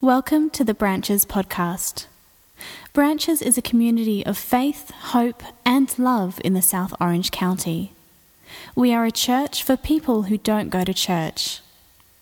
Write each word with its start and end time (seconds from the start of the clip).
Welcome 0.00 0.50
to 0.50 0.62
the 0.62 0.74
Branches 0.74 1.26
podcast. 1.26 2.06
Branches 2.92 3.42
is 3.42 3.58
a 3.58 3.62
community 3.62 4.24
of 4.24 4.38
faith, 4.38 4.92
hope, 4.92 5.42
and 5.64 5.98
love 5.98 6.40
in 6.44 6.54
the 6.54 6.62
South 6.62 6.94
Orange 7.00 7.32
County. 7.32 7.94
We 8.76 8.94
are 8.94 9.04
a 9.04 9.10
church 9.10 9.64
for 9.64 9.76
people 9.76 10.22
who 10.22 10.38
don't 10.38 10.68
go 10.68 10.84
to 10.84 10.94
church. 10.94 11.62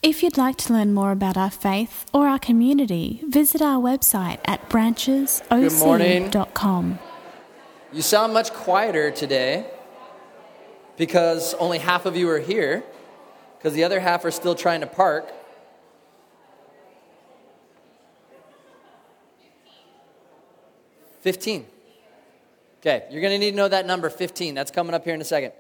If 0.03 0.23
you'd 0.23 0.39
like 0.39 0.57
to 0.57 0.73
learn 0.73 0.95
more 0.95 1.13
about 1.13 1.37
our 1.37 1.51
faith 1.51 2.07
or 2.15 2.29
our 2.29 2.39
community, 2.39 3.21
visit 3.29 3.61
our 3.61 3.79
website 3.79 4.39
at 4.47 4.71
branchesoc.com. 4.71 6.99
You 7.93 8.01
sound 8.01 8.33
much 8.33 8.55
quieter 8.55 9.11
today 9.11 9.67
because 10.97 11.53
only 11.55 11.81
half 11.81 12.07
of 12.07 12.17
you 12.17 12.27
are 12.31 12.41
here, 12.41 12.85
because 13.59 13.75
the 13.75 13.85
other 13.85 14.01
half 14.01 14.25
are 14.25 14.31
still 14.31 14.55
trying 14.55 14.81
to 14.81 14.87
park. 14.87 15.31
15. 21.27 21.67
Okay, 22.79 23.05
you're 23.11 23.21
going 23.21 23.33
to 23.33 23.39
need 23.39 23.51
to 23.51 23.57
know 23.57 23.67
that 23.67 23.85
number 23.85 24.09
15. 24.09 24.55
That's 24.55 24.71
coming 24.71 24.95
up 24.95 25.03
here 25.03 25.13
in 25.13 25.21
a 25.21 25.25
second. 25.25 25.55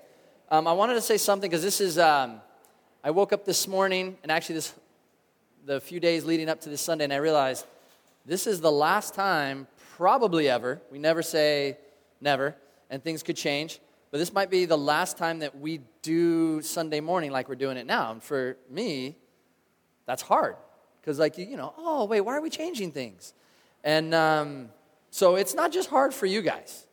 Um, 0.49 0.69
I 0.69 0.73
wanted 0.73 0.95
to 0.95 1.01
say 1.01 1.17
something 1.17 1.51
because 1.51 1.65
this 1.65 1.81
is, 1.81 1.99
um, 1.99 2.41
I 3.03 3.11
woke 3.11 3.33
up 3.33 3.45
this 3.45 3.67
morning 3.67 4.17
and 4.23 4.31
actually 4.31 4.55
this, 4.55 4.73
the 5.65 5.81
few 5.81 5.99
days 5.99 6.25
leading 6.25 6.49
up 6.49 6.61
to 6.61 6.69
this 6.69 6.81
Sunday, 6.81 7.03
and 7.03 7.13
I 7.13 7.17
realized 7.17 7.67
this 8.25 8.47
is 8.47 8.61
the 8.61 8.71
last 8.71 9.13
time, 9.13 9.67
probably 9.97 10.49
ever, 10.49 10.81
we 10.93 11.01
never 11.01 11.21
say 11.21 11.79
never, 12.21 12.55
and 12.89 13.03
things 13.03 13.25
could 13.25 13.37
change, 13.37 13.81
but 14.13 14.19
this 14.19 14.33
might 14.33 14.51
be 14.51 14.67
the 14.67 14.79
last 14.79 15.19
time 15.19 15.41
that 15.41 15.59
we 15.59 15.81
do 16.03 16.63
Sunday 16.63 17.01
morning 17.01 17.33
like 17.33 17.49
we're 17.49 17.57
doing 17.57 17.77
it 17.77 17.87
now. 17.87 18.13
And 18.13 18.23
for 18.23 18.57
me, 18.71 19.17
that's 20.05 20.23
hard 20.23 20.55
because, 21.01 21.19
like, 21.19 21.37
you 21.37 21.57
know, 21.57 21.75
oh, 21.77 22.05
wait, 22.05 22.21
why 22.21 22.37
are 22.37 22.41
we 22.41 22.51
changing 22.51 22.93
things? 22.93 23.35
And, 23.83 24.15
um, 24.15 24.69
so 25.11 25.37
it's 25.37 25.55
not 25.55 25.73
just 25.73 25.89
hard 25.89 26.13
for 26.13 26.27
you 26.27 26.43
guys, 26.43 26.87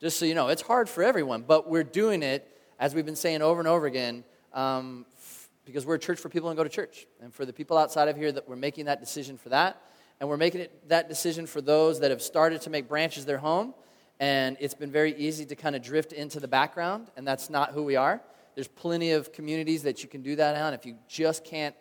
just 0.00 0.18
so 0.18 0.24
you 0.24 0.34
know, 0.34 0.48
it's 0.48 0.62
hard 0.62 0.88
for 0.88 1.02
everyone, 1.02 1.42
but 1.42 1.68
we're 1.68 1.84
doing 1.84 2.22
it, 2.22 2.46
as 2.78 2.94
we've 2.94 3.06
been 3.06 3.16
saying 3.16 3.42
over 3.42 3.60
and 3.60 3.68
over 3.68 3.86
again, 3.86 4.24
um, 4.52 5.06
f- 5.16 5.48
because 5.64 5.86
we're 5.86 5.94
a 5.94 5.98
church 5.98 6.18
for 6.18 6.28
people 6.28 6.48
and 6.48 6.56
go 6.56 6.64
to 6.64 6.70
church. 6.70 7.06
And 7.20 7.32
for 7.32 7.44
the 7.44 7.52
people 7.52 7.78
outside 7.78 8.08
of 8.08 8.16
here, 8.16 8.32
that 8.32 8.48
we're 8.48 8.56
making 8.56 8.86
that 8.86 9.00
decision 9.00 9.38
for 9.38 9.50
that. 9.50 9.80
And 10.18 10.28
we're 10.28 10.36
making 10.36 10.62
it, 10.62 10.88
that 10.88 11.08
decision 11.08 11.46
for 11.46 11.60
those 11.60 12.00
that 12.00 12.10
have 12.10 12.20
started 12.20 12.60
to 12.62 12.70
make 12.70 12.88
branches 12.88 13.24
their 13.24 13.38
home. 13.38 13.74
And 14.18 14.58
it's 14.60 14.74
been 14.74 14.90
very 14.90 15.16
easy 15.16 15.46
to 15.46 15.56
kind 15.56 15.74
of 15.74 15.82
drift 15.82 16.12
into 16.12 16.40
the 16.40 16.48
background, 16.48 17.10
and 17.16 17.26
that's 17.26 17.48
not 17.48 17.70
who 17.70 17.82
we 17.82 17.96
are. 17.96 18.20
There's 18.54 18.68
plenty 18.68 19.12
of 19.12 19.32
communities 19.32 19.82
that 19.84 20.02
you 20.02 20.10
can 20.10 20.20
do 20.20 20.36
that 20.36 20.56
on. 20.56 20.74
If 20.74 20.84
you 20.84 20.96
just 21.08 21.42
can't 21.44 21.74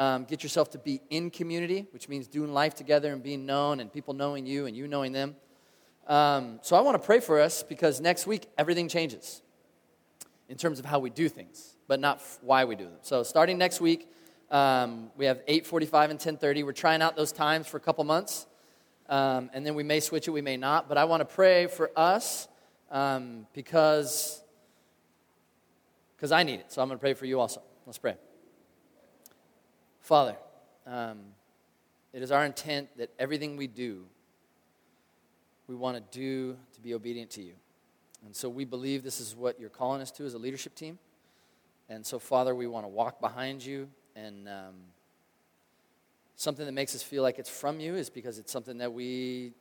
um, 0.00 0.24
get 0.24 0.42
yourself 0.42 0.70
to 0.70 0.78
be 0.78 1.02
in 1.10 1.30
community, 1.30 1.86
which 1.90 2.08
means 2.08 2.26
doing 2.26 2.54
life 2.54 2.74
together 2.74 3.12
and 3.12 3.22
being 3.22 3.44
known 3.44 3.80
and 3.80 3.92
people 3.92 4.14
knowing 4.14 4.46
you 4.46 4.64
and 4.64 4.74
you 4.74 4.88
knowing 4.88 5.12
them. 5.12 5.36
Um, 6.06 6.58
so 6.62 6.74
I 6.74 6.80
want 6.80 7.00
to 7.00 7.06
pray 7.06 7.20
for 7.20 7.38
us 7.38 7.62
because 7.62 8.00
next 8.00 8.26
week 8.26 8.48
everything 8.56 8.88
changes 8.88 9.42
in 10.48 10.56
terms 10.56 10.78
of 10.78 10.86
how 10.86 11.00
we 11.00 11.10
do 11.10 11.28
things, 11.28 11.76
but 11.86 12.00
not 12.00 12.16
f- 12.16 12.38
why 12.40 12.64
we 12.64 12.76
do 12.76 12.84
them. 12.84 12.96
So 13.02 13.22
starting 13.22 13.58
next 13.58 13.82
week, 13.82 14.10
um, 14.50 15.10
we 15.18 15.26
have 15.26 15.42
8:45 15.46 16.10
and 16.10 16.18
10:30. 16.18 16.64
We're 16.64 16.72
trying 16.72 17.02
out 17.02 17.14
those 17.14 17.30
times 17.30 17.66
for 17.66 17.76
a 17.76 17.80
couple 17.80 18.02
months, 18.04 18.46
um, 19.10 19.50
and 19.52 19.66
then 19.66 19.74
we 19.74 19.82
may 19.82 20.00
switch 20.00 20.26
it, 20.26 20.30
we 20.30 20.40
may 20.40 20.56
not. 20.56 20.88
But 20.88 20.96
I 20.96 21.04
want 21.04 21.20
to 21.20 21.26
pray 21.26 21.66
for 21.66 21.90
us 21.94 22.48
um, 22.90 23.46
because 23.52 24.42
because 26.16 26.32
I 26.32 26.42
need 26.42 26.60
it. 26.60 26.72
So 26.72 26.80
I'm 26.80 26.88
going 26.88 26.98
to 26.98 27.02
pray 27.02 27.12
for 27.12 27.26
you 27.26 27.38
also. 27.38 27.60
Let's 27.86 27.98
pray. 27.98 28.16
Father, 30.00 30.36
um, 30.86 31.18
it 32.12 32.22
is 32.22 32.32
our 32.32 32.44
intent 32.44 32.88
that 32.96 33.10
everything 33.18 33.56
we 33.56 33.66
do, 33.66 34.04
we 35.68 35.74
want 35.74 35.96
to 35.96 36.18
do 36.18 36.56
to 36.74 36.80
be 36.80 36.94
obedient 36.94 37.30
to 37.30 37.42
you. 37.42 37.54
And 38.24 38.34
so 38.34 38.48
we 38.48 38.64
believe 38.64 39.02
this 39.02 39.20
is 39.20 39.34
what 39.34 39.60
you're 39.60 39.70
calling 39.70 40.02
us 40.02 40.10
to 40.12 40.24
as 40.24 40.34
a 40.34 40.38
leadership 40.38 40.74
team. 40.74 40.98
And 41.88 42.04
so, 42.04 42.18
Father, 42.18 42.54
we 42.54 42.66
want 42.66 42.84
to 42.84 42.88
walk 42.88 43.20
behind 43.20 43.64
you. 43.64 43.88
And 44.16 44.48
um, 44.48 44.74
something 46.36 46.66
that 46.66 46.72
makes 46.72 46.94
us 46.94 47.02
feel 47.02 47.22
like 47.22 47.38
it's 47.38 47.50
from 47.50 47.80
you 47.80 47.94
is 47.94 48.10
because 48.10 48.38
it's 48.38 48.52
something 48.52 48.78
that 48.78 48.92
we 48.92 49.52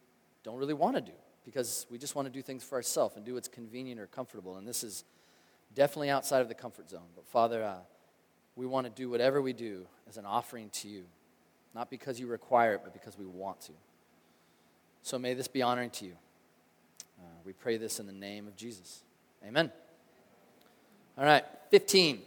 don't 0.44 0.58
really 0.58 0.74
want 0.74 0.96
to 0.96 1.02
do, 1.02 1.18
because 1.46 1.86
we 1.90 1.98
just 1.98 2.16
want 2.16 2.28
to 2.28 2.32
do 2.32 2.42
things 2.42 2.64
for 2.64 2.76
ourselves 2.76 3.16
and 3.16 3.26
do 3.26 3.36
what's 3.36 3.48
convenient 3.48 4.00
or 4.00 4.08
comfortable. 4.08 4.58
And 4.58 4.68
this 4.68 4.84
is 4.84 5.04
definitely 5.76 6.10
outside 6.10 6.42
of 6.42 6.48
the 6.48 6.56
comfort 6.56 6.90
zone. 6.90 7.08
But, 7.16 7.26
Father, 7.28 7.64
uh, 7.64 7.78
we 8.60 8.66
want 8.66 8.86
to 8.86 8.92
do 8.92 9.10
whatever 9.10 9.42
we 9.42 9.54
do 9.54 9.86
as 10.10 10.18
an 10.18 10.26
offering 10.26 10.70
to 10.72 10.90
you, 10.90 11.06
not 11.74 11.90
because 11.90 12.20
you 12.20 12.28
require 12.28 12.74
it, 12.74 12.82
but 12.84 12.92
because 12.92 13.18
we 13.18 13.26
want 13.26 13.62
to. 13.62 13.72
So 15.02 15.18
may 15.18 15.34
this 15.34 15.48
be 15.48 15.62
honoring 15.62 15.92
to 15.92 16.06
you. 16.06 16.14
Uh, 17.18 17.24
we 17.46 17.54
pray 17.54 17.78
this 17.78 18.02
in 18.02 18.06
the 18.06 18.12
name 18.12 18.48
of 18.48 18.58
Jesus. 18.58 19.04
Amen. 19.48 19.72
All 21.18 21.24
right, 21.24 21.46
15. 21.72 22.20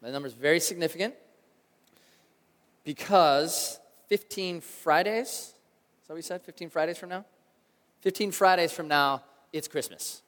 That 0.00 0.12
number 0.12 0.26
is 0.26 0.32
very 0.32 0.58
significant 0.58 1.12
because 2.82 3.78
15 4.06 4.62
Fridays, 4.62 5.28
is 5.28 5.52
that 6.06 6.14
what 6.14 6.16
we 6.16 6.22
said? 6.22 6.40
15 6.40 6.70
Fridays 6.70 6.96
from 6.96 7.10
now? 7.10 7.26
15 8.00 8.30
Fridays 8.30 8.72
from 8.72 8.88
now, 8.88 9.22
it's 9.52 9.68
Christmas. 9.68 10.22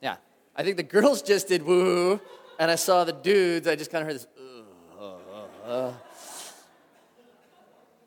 Yeah. 0.00 0.18
I 0.54 0.62
think 0.62 0.76
the 0.76 0.84
girls 0.84 1.20
just 1.20 1.48
did 1.48 1.64
woo 1.64 2.20
and 2.58 2.70
I 2.70 2.74
saw 2.76 3.04
the 3.04 3.12
dudes, 3.12 3.68
I 3.68 3.76
just 3.76 3.90
kind 3.90 4.02
of 4.02 4.08
heard 4.08 4.16
this. 4.16 4.26
Uh, 4.98 5.02
uh, 5.02 5.66
uh. 5.66 5.92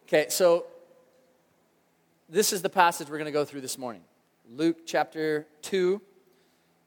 Okay, 0.08 0.28
so 0.30 0.66
this 2.28 2.52
is 2.54 2.62
the 2.62 2.70
passage 2.70 3.10
we're 3.10 3.18
going 3.18 3.26
to 3.26 3.32
go 3.32 3.46
through 3.46 3.62
this 3.62 3.78
morning 3.78 4.02
Luke 4.52 4.78
chapter 4.86 5.46
2, 5.62 6.02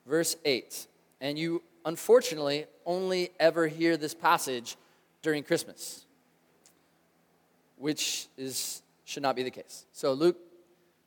verse 0.07 0.37
8. 0.45 0.87
And 1.21 1.39
you, 1.39 1.63
unfortunately, 1.85 2.67
only 2.85 3.31
ever 3.39 3.69
hear 3.69 3.97
this 3.97 4.15
passage 4.15 4.77
during 5.23 5.45
Christmas, 5.45 6.05
which 7.77 8.27
is, 8.37 8.83
should 9.05 9.23
not 9.23 9.37
be 9.37 9.45
the 9.45 9.51
case. 9.51 9.87
So, 9.93 10.13
Luke 10.13 10.39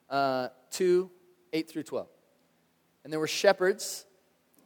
uh, 0.10 0.50
2, 0.72 1.10
8 1.52 1.70
through 1.70 1.84
12. 1.84 2.08
And 3.04 3.12
there 3.12 3.20
were 3.20 3.28
shepherds 3.28 4.06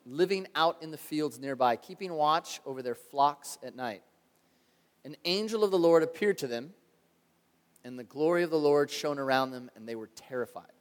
living 0.06 0.48
out 0.56 0.78
in 0.82 0.92
the 0.92 0.98
fields 0.98 1.40
nearby, 1.40 1.76
keeping 1.76 2.14
watch 2.14 2.62
over 2.66 2.82
their 2.82 2.96
flocks 2.96 3.58
at 3.64 3.76
night. 3.76 4.02
An 5.06 5.16
angel 5.26 5.64
of 5.64 5.72
the 5.72 5.80
Lord 5.80 6.04
appeared 6.04 6.38
to 6.40 6.48
them, 6.48 6.74
and 7.84 7.98
the 7.98 8.04
glory 8.04 8.44
of 8.44 8.50
the 8.50 8.60
Lord 8.60 8.90
shone 8.90 9.20
around 9.20 9.52
them, 9.52 9.70
and 9.76 9.88
they 9.88 9.96
were 9.96 10.10
terrified. 10.16 10.72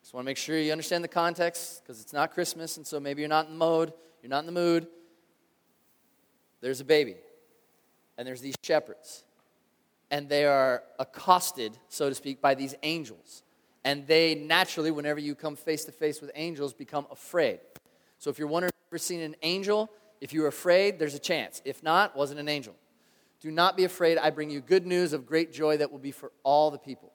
Just 0.00 0.14
want 0.14 0.24
to 0.24 0.26
make 0.26 0.36
sure 0.36 0.58
you 0.58 0.72
understand 0.72 1.02
the 1.02 1.08
context 1.08 1.82
because 1.82 2.00
it's 2.00 2.12
not 2.12 2.32
Christmas, 2.32 2.76
and 2.76 2.86
so 2.86 3.00
maybe 3.00 3.20
you're 3.20 3.28
not 3.28 3.46
in 3.46 3.52
the 3.52 3.58
mode, 3.58 3.92
you're 4.22 4.30
not 4.30 4.40
in 4.40 4.46
the 4.46 4.52
mood. 4.52 4.86
There's 6.60 6.80
a 6.80 6.84
baby, 6.84 7.16
and 8.16 8.26
there's 8.26 8.40
these 8.40 8.54
shepherds, 8.62 9.24
and 10.10 10.28
they 10.28 10.44
are 10.44 10.82
accosted, 10.98 11.76
so 11.88 12.08
to 12.08 12.14
speak, 12.14 12.40
by 12.40 12.54
these 12.54 12.74
angels. 12.82 13.42
And 13.84 14.06
they 14.06 14.34
naturally, 14.34 14.90
whenever 14.90 15.20
you 15.20 15.34
come 15.34 15.56
face 15.56 15.84
to 15.84 15.92
face 15.92 16.20
with 16.20 16.30
angels, 16.34 16.74
become 16.74 17.06
afraid. 17.10 17.60
So 18.18 18.30
if 18.30 18.38
you're 18.38 18.48
wondering 18.48 18.70
if 18.70 18.74
you've 18.74 18.92
ever 18.94 18.98
seen 18.98 19.20
an 19.20 19.36
angel, 19.42 19.90
if 20.20 20.32
you're 20.32 20.48
afraid, 20.48 20.98
there's 20.98 21.14
a 21.14 21.20
chance. 21.20 21.62
If 21.64 21.82
not, 21.82 22.16
wasn't 22.16 22.40
an 22.40 22.48
angel. 22.48 22.74
Do 23.40 23.50
not 23.50 23.76
be 23.76 23.84
afraid. 23.84 24.18
I 24.18 24.30
bring 24.30 24.50
you 24.50 24.60
good 24.60 24.86
news 24.86 25.12
of 25.12 25.26
great 25.26 25.52
joy 25.52 25.76
that 25.76 25.92
will 25.92 25.98
be 25.98 26.10
for 26.10 26.32
all 26.42 26.70
the 26.70 26.78
people. 26.78 27.12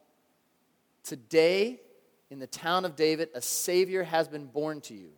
Today, 1.04 1.82
in 2.30 2.40
the 2.40 2.48
town 2.48 2.86
of 2.86 2.96
David, 2.96 3.30
a 3.36 3.42
Savior 3.42 4.04
has 4.04 4.28
been 4.28 4.46
born 4.46 4.80
to 4.82 4.94
you. 4.94 5.10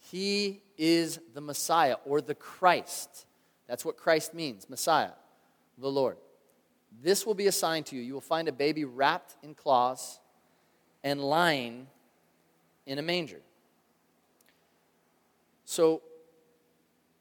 He 0.00 0.62
is 0.78 1.20
the 1.34 1.42
Messiah 1.42 1.96
or 2.06 2.22
the 2.22 2.34
Christ. 2.34 3.26
That's 3.66 3.84
what 3.84 3.98
Christ 3.98 4.32
means 4.32 4.70
Messiah, 4.70 5.10
the 5.76 5.90
Lord. 5.90 6.16
This 7.02 7.26
will 7.26 7.34
be 7.34 7.46
a 7.46 7.52
sign 7.52 7.84
to 7.84 7.96
you. 7.96 8.02
You 8.02 8.14
will 8.14 8.20
find 8.22 8.48
a 8.48 8.52
baby 8.52 8.86
wrapped 8.86 9.36
in 9.42 9.54
cloths 9.54 10.20
and 11.04 11.20
lying 11.20 11.86
in 12.86 12.98
a 12.98 13.02
manger. 13.02 13.40
So, 15.70 16.00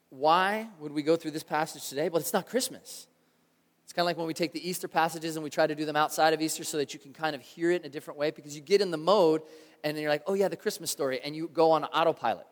why 0.10 0.70
would 0.80 0.94
we 0.94 1.04
go 1.04 1.18
through 1.18 1.32
this 1.32 1.44
passage 1.44 1.90
today? 1.90 2.08
Well, 2.08 2.22
it's 2.22 2.32
not 2.32 2.48
Christmas. 2.48 3.06
It's 3.84 3.92
kind 3.92 4.04
of 4.04 4.06
like 4.06 4.18
when 4.18 4.26
we 4.26 4.34
take 4.34 4.54
the 4.54 4.70
Easter 4.70 4.88
passages 4.88 5.36
and 5.36 5.44
we 5.44 5.50
try 5.50 5.68
to 5.68 5.76
do 5.76 5.84
them 5.84 5.98
outside 5.98 6.34
of 6.34 6.42
Easter 6.42 6.64
so 6.64 6.78
that 6.78 6.94
you 6.94 7.00
can 7.00 7.12
kind 7.12 7.36
of 7.36 7.42
hear 7.42 7.72
it 7.72 7.82
in 7.82 7.88
a 7.88 7.90
different 7.90 8.18
way 8.18 8.32
because 8.32 8.56
you 8.56 8.62
get 8.62 8.80
in 8.80 8.90
the 8.90 8.98
mode 8.98 9.42
and 9.84 9.98
then 9.98 10.02
you're 10.02 10.10
like, 10.10 10.24
oh, 10.28 10.34
yeah, 10.34 10.48
the 10.48 10.56
Christmas 10.56 10.90
story, 10.90 11.20
and 11.22 11.36
you 11.36 11.50
go 11.50 11.72
on 11.72 11.84
autopilot 11.84 12.48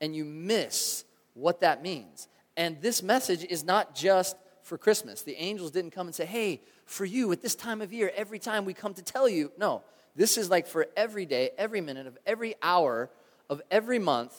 and 0.00 0.16
you 0.16 0.24
miss 0.24 1.04
what 1.34 1.60
that 1.60 1.82
means. 1.82 2.26
And 2.56 2.80
this 2.80 3.02
message 3.02 3.44
is 3.44 3.64
not 3.64 3.94
just 3.94 4.38
for 4.62 4.78
Christmas. 4.78 5.20
The 5.20 5.36
angels 5.36 5.72
didn't 5.72 5.90
come 5.90 6.06
and 6.06 6.14
say, 6.14 6.24
hey, 6.24 6.62
for 6.86 7.04
you 7.04 7.30
at 7.32 7.42
this 7.42 7.54
time 7.54 7.82
of 7.82 7.92
year, 7.92 8.10
every 8.16 8.38
time 8.38 8.64
we 8.64 8.72
come 8.72 8.94
to 8.94 9.02
tell 9.02 9.28
you. 9.28 9.52
No, 9.58 9.82
this 10.16 10.38
is 10.38 10.48
like 10.48 10.66
for 10.66 10.86
every 10.96 11.26
day, 11.26 11.50
every 11.58 11.82
minute 11.82 12.06
of 12.06 12.16
every 12.24 12.54
hour 12.62 13.10
of 13.50 13.60
every 13.70 13.98
month 13.98 14.34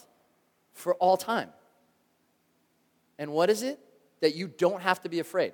for 0.75 0.93
all 0.95 1.17
time. 1.17 1.49
And 3.17 3.31
what 3.31 3.49
is 3.49 3.63
it? 3.63 3.79
That 4.19 4.35
you 4.35 4.47
don't 4.47 4.81
have 4.81 5.01
to 5.01 5.09
be 5.09 5.19
afraid. 5.19 5.53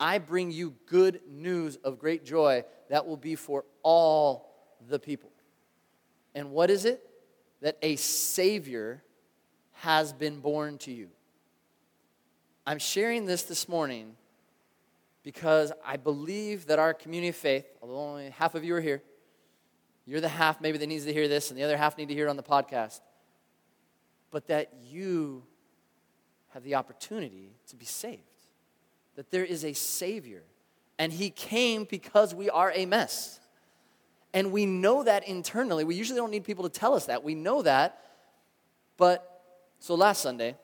I 0.00 0.18
bring 0.18 0.50
you 0.50 0.74
good 0.86 1.20
news 1.28 1.76
of 1.76 1.98
great 1.98 2.24
joy 2.24 2.64
that 2.88 3.06
will 3.06 3.16
be 3.16 3.34
for 3.34 3.64
all 3.82 4.50
the 4.88 4.98
people. 4.98 5.30
And 6.34 6.50
what 6.50 6.70
is 6.70 6.84
it? 6.84 7.04
That 7.60 7.78
a 7.82 7.96
Savior 7.96 9.02
has 9.72 10.12
been 10.12 10.40
born 10.40 10.78
to 10.78 10.92
you. 10.92 11.08
I'm 12.66 12.78
sharing 12.78 13.26
this 13.26 13.42
this 13.42 13.68
morning 13.68 14.16
because 15.22 15.72
I 15.84 15.96
believe 15.96 16.66
that 16.66 16.78
our 16.78 16.94
community 16.94 17.30
of 17.30 17.36
faith, 17.36 17.66
although 17.80 17.98
only 17.98 18.30
half 18.30 18.54
of 18.54 18.64
you 18.64 18.74
are 18.74 18.80
here, 18.80 19.02
you're 20.06 20.20
the 20.20 20.28
half 20.28 20.60
maybe 20.60 20.78
that 20.78 20.86
needs 20.86 21.06
to 21.06 21.12
hear 21.12 21.28
this, 21.28 21.50
and 21.50 21.58
the 21.58 21.62
other 21.62 21.76
half 21.76 21.96
need 21.96 22.08
to 22.08 22.14
hear 22.14 22.26
it 22.26 22.30
on 22.30 22.36
the 22.36 22.42
podcast, 22.42 23.00
but 24.34 24.48
that 24.48 24.72
you 24.82 25.44
have 26.48 26.64
the 26.64 26.74
opportunity 26.74 27.52
to 27.68 27.76
be 27.76 27.84
saved. 27.84 28.20
That 29.14 29.30
there 29.30 29.44
is 29.44 29.64
a 29.64 29.74
Savior, 29.74 30.42
and 30.98 31.12
He 31.12 31.30
came 31.30 31.84
because 31.84 32.34
we 32.34 32.50
are 32.50 32.72
a 32.74 32.84
mess. 32.84 33.38
And 34.32 34.50
we 34.50 34.66
know 34.66 35.04
that 35.04 35.28
internally. 35.28 35.84
We 35.84 35.94
usually 35.94 36.18
don't 36.18 36.32
need 36.32 36.42
people 36.42 36.64
to 36.64 36.80
tell 36.80 36.94
us 36.94 37.06
that. 37.06 37.22
We 37.22 37.36
know 37.36 37.62
that. 37.62 38.02
But, 38.96 39.40
so 39.78 39.94
last 39.94 40.20
Sunday, 40.20 40.56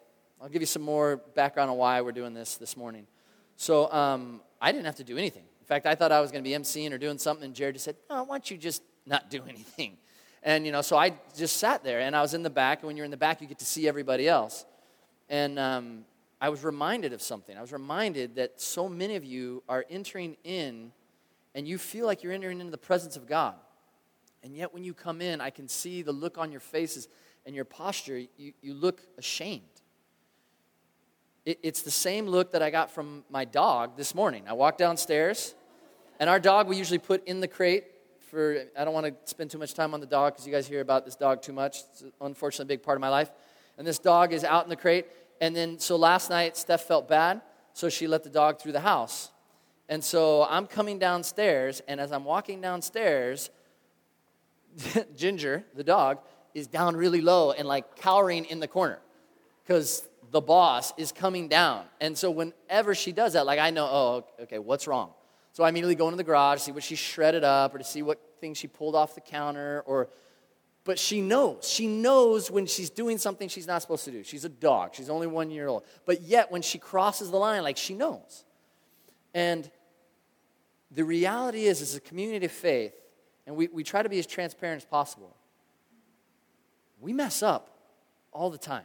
I'll 0.42 0.48
give 0.48 0.62
you 0.62 0.66
some 0.66 0.82
more 0.82 1.18
background 1.36 1.70
on 1.70 1.76
why 1.76 2.00
we're 2.00 2.10
doing 2.10 2.34
this 2.34 2.56
this 2.56 2.76
morning. 2.76 3.06
So, 3.54 3.88
um, 3.92 4.40
I 4.60 4.72
didn't 4.72 4.86
have 4.86 4.96
to 4.96 5.04
do 5.04 5.16
anything. 5.16 5.44
In 5.60 5.66
fact, 5.66 5.86
I 5.86 5.94
thought 5.94 6.10
I 6.10 6.20
was 6.20 6.32
going 6.32 6.42
to 6.42 6.50
be 6.50 6.56
emceeing 6.56 6.90
or 6.90 6.98
doing 6.98 7.18
something, 7.18 7.44
and 7.44 7.54
Jared 7.54 7.76
just 7.76 7.84
said, 7.84 7.94
"No, 8.10 8.24
why 8.24 8.34
don't 8.34 8.50
you 8.50 8.56
just 8.56 8.82
not 9.06 9.30
do 9.30 9.44
anything?" 9.48 9.96
And 10.42 10.64
you 10.64 10.72
know, 10.72 10.82
so 10.82 10.96
I 10.96 11.14
just 11.36 11.56
sat 11.56 11.84
there, 11.84 12.00
and 12.00 12.16
I 12.16 12.22
was 12.22 12.34
in 12.34 12.42
the 12.42 12.50
back. 12.50 12.80
And 12.80 12.86
when 12.86 12.96
you're 12.96 13.04
in 13.04 13.10
the 13.10 13.16
back, 13.16 13.40
you 13.40 13.46
get 13.46 13.58
to 13.58 13.64
see 13.64 13.86
everybody 13.86 14.28
else. 14.28 14.64
And 15.28 15.58
um, 15.58 16.04
I 16.40 16.48
was 16.48 16.64
reminded 16.64 17.12
of 17.12 17.22
something. 17.22 17.56
I 17.56 17.60
was 17.60 17.72
reminded 17.72 18.36
that 18.36 18.60
so 18.60 18.88
many 18.88 19.16
of 19.16 19.24
you 19.24 19.62
are 19.68 19.84
entering 19.90 20.36
in, 20.44 20.92
and 21.54 21.68
you 21.68 21.78
feel 21.78 22.06
like 22.06 22.22
you're 22.22 22.32
entering 22.32 22.60
into 22.60 22.70
the 22.70 22.78
presence 22.78 23.16
of 23.16 23.26
God. 23.26 23.54
And 24.42 24.56
yet, 24.56 24.72
when 24.72 24.84
you 24.84 24.94
come 24.94 25.20
in, 25.20 25.40
I 25.40 25.50
can 25.50 25.68
see 25.68 26.02
the 26.02 26.12
look 26.12 26.38
on 26.38 26.50
your 26.50 26.60
faces 26.60 27.08
and 27.44 27.54
your 27.54 27.66
posture. 27.66 28.18
You, 28.36 28.52
you 28.62 28.74
look 28.74 29.02
ashamed 29.18 29.62
it, 31.44 31.58
it's 31.62 31.82
the 31.82 31.90
same 31.90 32.26
look 32.26 32.52
that 32.52 32.62
I 32.62 32.70
got 32.70 32.90
from 32.90 33.24
my 33.30 33.44
dog 33.44 33.96
this 33.96 34.14
morning. 34.14 34.44
I 34.46 34.52
walked 34.52 34.78
downstairs, 34.78 35.54
and 36.18 36.28
our 36.28 36.40
dog 36.40 36.68
we 36.68 36.76
usually 36.76 36.98
put 36.98 37.26
in 37.26 37.40
the 37.40 37.48
crate 37.48 37.84
for, 38.30 38.64
I 38.78 38.84
don't 38.84 38.94
want 38.94 39.06
to 39.06 39.14
spend 39.24 39.50
too 39.50 39.58
much 39.58 39.74
time 39.74 39.92
on 39.92 40.00
the 40.00 40.06
dog 40.06 40.34
because 40.34 40.46
you 40.46 40.52
guys 40.52 40.66
hear 40.66 40.80
about 40.80 41.04
this 41.04 41.16
dog 41.16 41.42
too 41.42 41.52
much. 41.52 41.78
It's 41.90 42.04
unfortunately 42.20 42.74
a 42.74 42.78
big 42.78 42.84
part 42.84 42.96
of 42.96 43.00
my 43.00 43.08
life. 43.08 43.30
And 43.76 43.86
this 43.86 43.98
dog 43.98 44.32
is 44.32 44.44
out 44.44 44.64
in 44.64 44.70
the 44.70 44.76
crate. 44.76 45.06
And 45.40 45.56
then, 45.56 45.78
so 45.78 45.96
last 45.96 46.30
night, 46.30 46.56
Steph 46.56 46.82
felt 46.82 47.08
bad, 47.08 47.40
so 47.72 47.88
she 47.88 48.06
let 48.06 48.22
the 48.22 48.30
dog 48.30 48.60
through 48.60 48.72
the 48.72 48.80
house. 48.80 49.30
And 49.88 50.04
so 50.04 50.46
I'm 50.48 50.66
coming 50.66 50.98
downstairs, 50.98 51.82
and 51.88 52.00
as 52.00 52.12
I'm 52.12 52.24
walking 52.24 52.60
downstairs, 52.60 53.50
Ginger, 55.16 55.64
the 55.74 55.82
dog, 55.82 56.18
is 56.54 56.66
down 56.66 56.96
really 56.96 57.20
low 57.20 57.52
and 57.52 57.66
like 57.66 57.96
cowering 57.96 58.44
in 58.44 58.60
the 58.60 58.68
corner 58.68 58.98
because 59.64 60.06
the 60.30 60.40
boss 60.40 60.92
is 60.96 61.10
coming 61.10 61.48
down. 61.48 61.84
And 62.00 62.16
so 62.16 62.30
whenever 62.30 62.94
she 62.94 63.12
does 63.12 63.32
that, 63.32 63.46
like 63.46 63.58
I 63.58 63.70
know, 63.70 63.86
oh, 63.86 64.24
okay, 64.42 64.58
what's 64.58 64.86
wrong? 64.86 65.10
So 65.52 65.64
I 65.64 65.68
immediately 65.68 65.96
go 65.96 66.06
into 66.06 66.16
the 66.16 66.24
garage, 66.24 66.58
to 66.58 66.64
see 66.66 66.72
what 66.72 66.82
she 66.82 66.94
shredded 66.94 67.44
up, 67.44 67.74
or 67.74 67.78
to 67.78 67.84
see 67.84 68.02
what 68.02 68.20
things 68.40 68.58
she 68.58 68.68
pulled 68.68 68.94
off 68.94 69.14
the 69.14 69.20
counter, 69.20 69.82
or 69.86 70.08
but 70.84 70.98
she 70.98 71.20
knows. 71.20 71.68
She 71.68 71.86
knows 71.86 72.50
when 72.50 72.66
she's 72.66 72.90
doing 72.90 73.18
something 73.18 73.48
she's 73.48 73.66
not 73.66 73.82
supposed 73.82 74.04
to 74.06 74.10
do. 74.10 74.24
She's 74.24 74.44
a 74.44 74.48
dog. 74.48 74.94
She's 74.94 75.10
only 75.10 75.26
one 75.26 75.50
year 75.50 75.68
old. 75.68 75.84
But 76.06 76.22
yet 76.22 76.50
when 76.50 76.62
she 76.62 76.78
crosses 76.78 77.30
the 77.30 77.36
line, 77.36 77.62
like 77.62 77.76
she 77.76 77.94
knows. 77.94 78.44
And 79.34 79.70
the 80.90 81.04
reality 81.04 81.64
is, 81.66 81.82
as 81.82 81.94
a 81.94 82.00
community 82.00 82.46
of 82.46 82.52
faith, 82.52 82.94
and 83.46 83.56
we, 83.56 83.68
we 83.68 83.84
try 83.84 84.02
to 84.02 84.08
be 84.08 84.18
as 84.18 84.26
transparent 84.26 84.82
as 84.82 84.86
possible, 84.86 85.36
we 87.00 87.12
mess 87.12 87.42
up 87.42 87.76
all 88.32 88.50
the 88.50 88.58
time. 88.58 88.84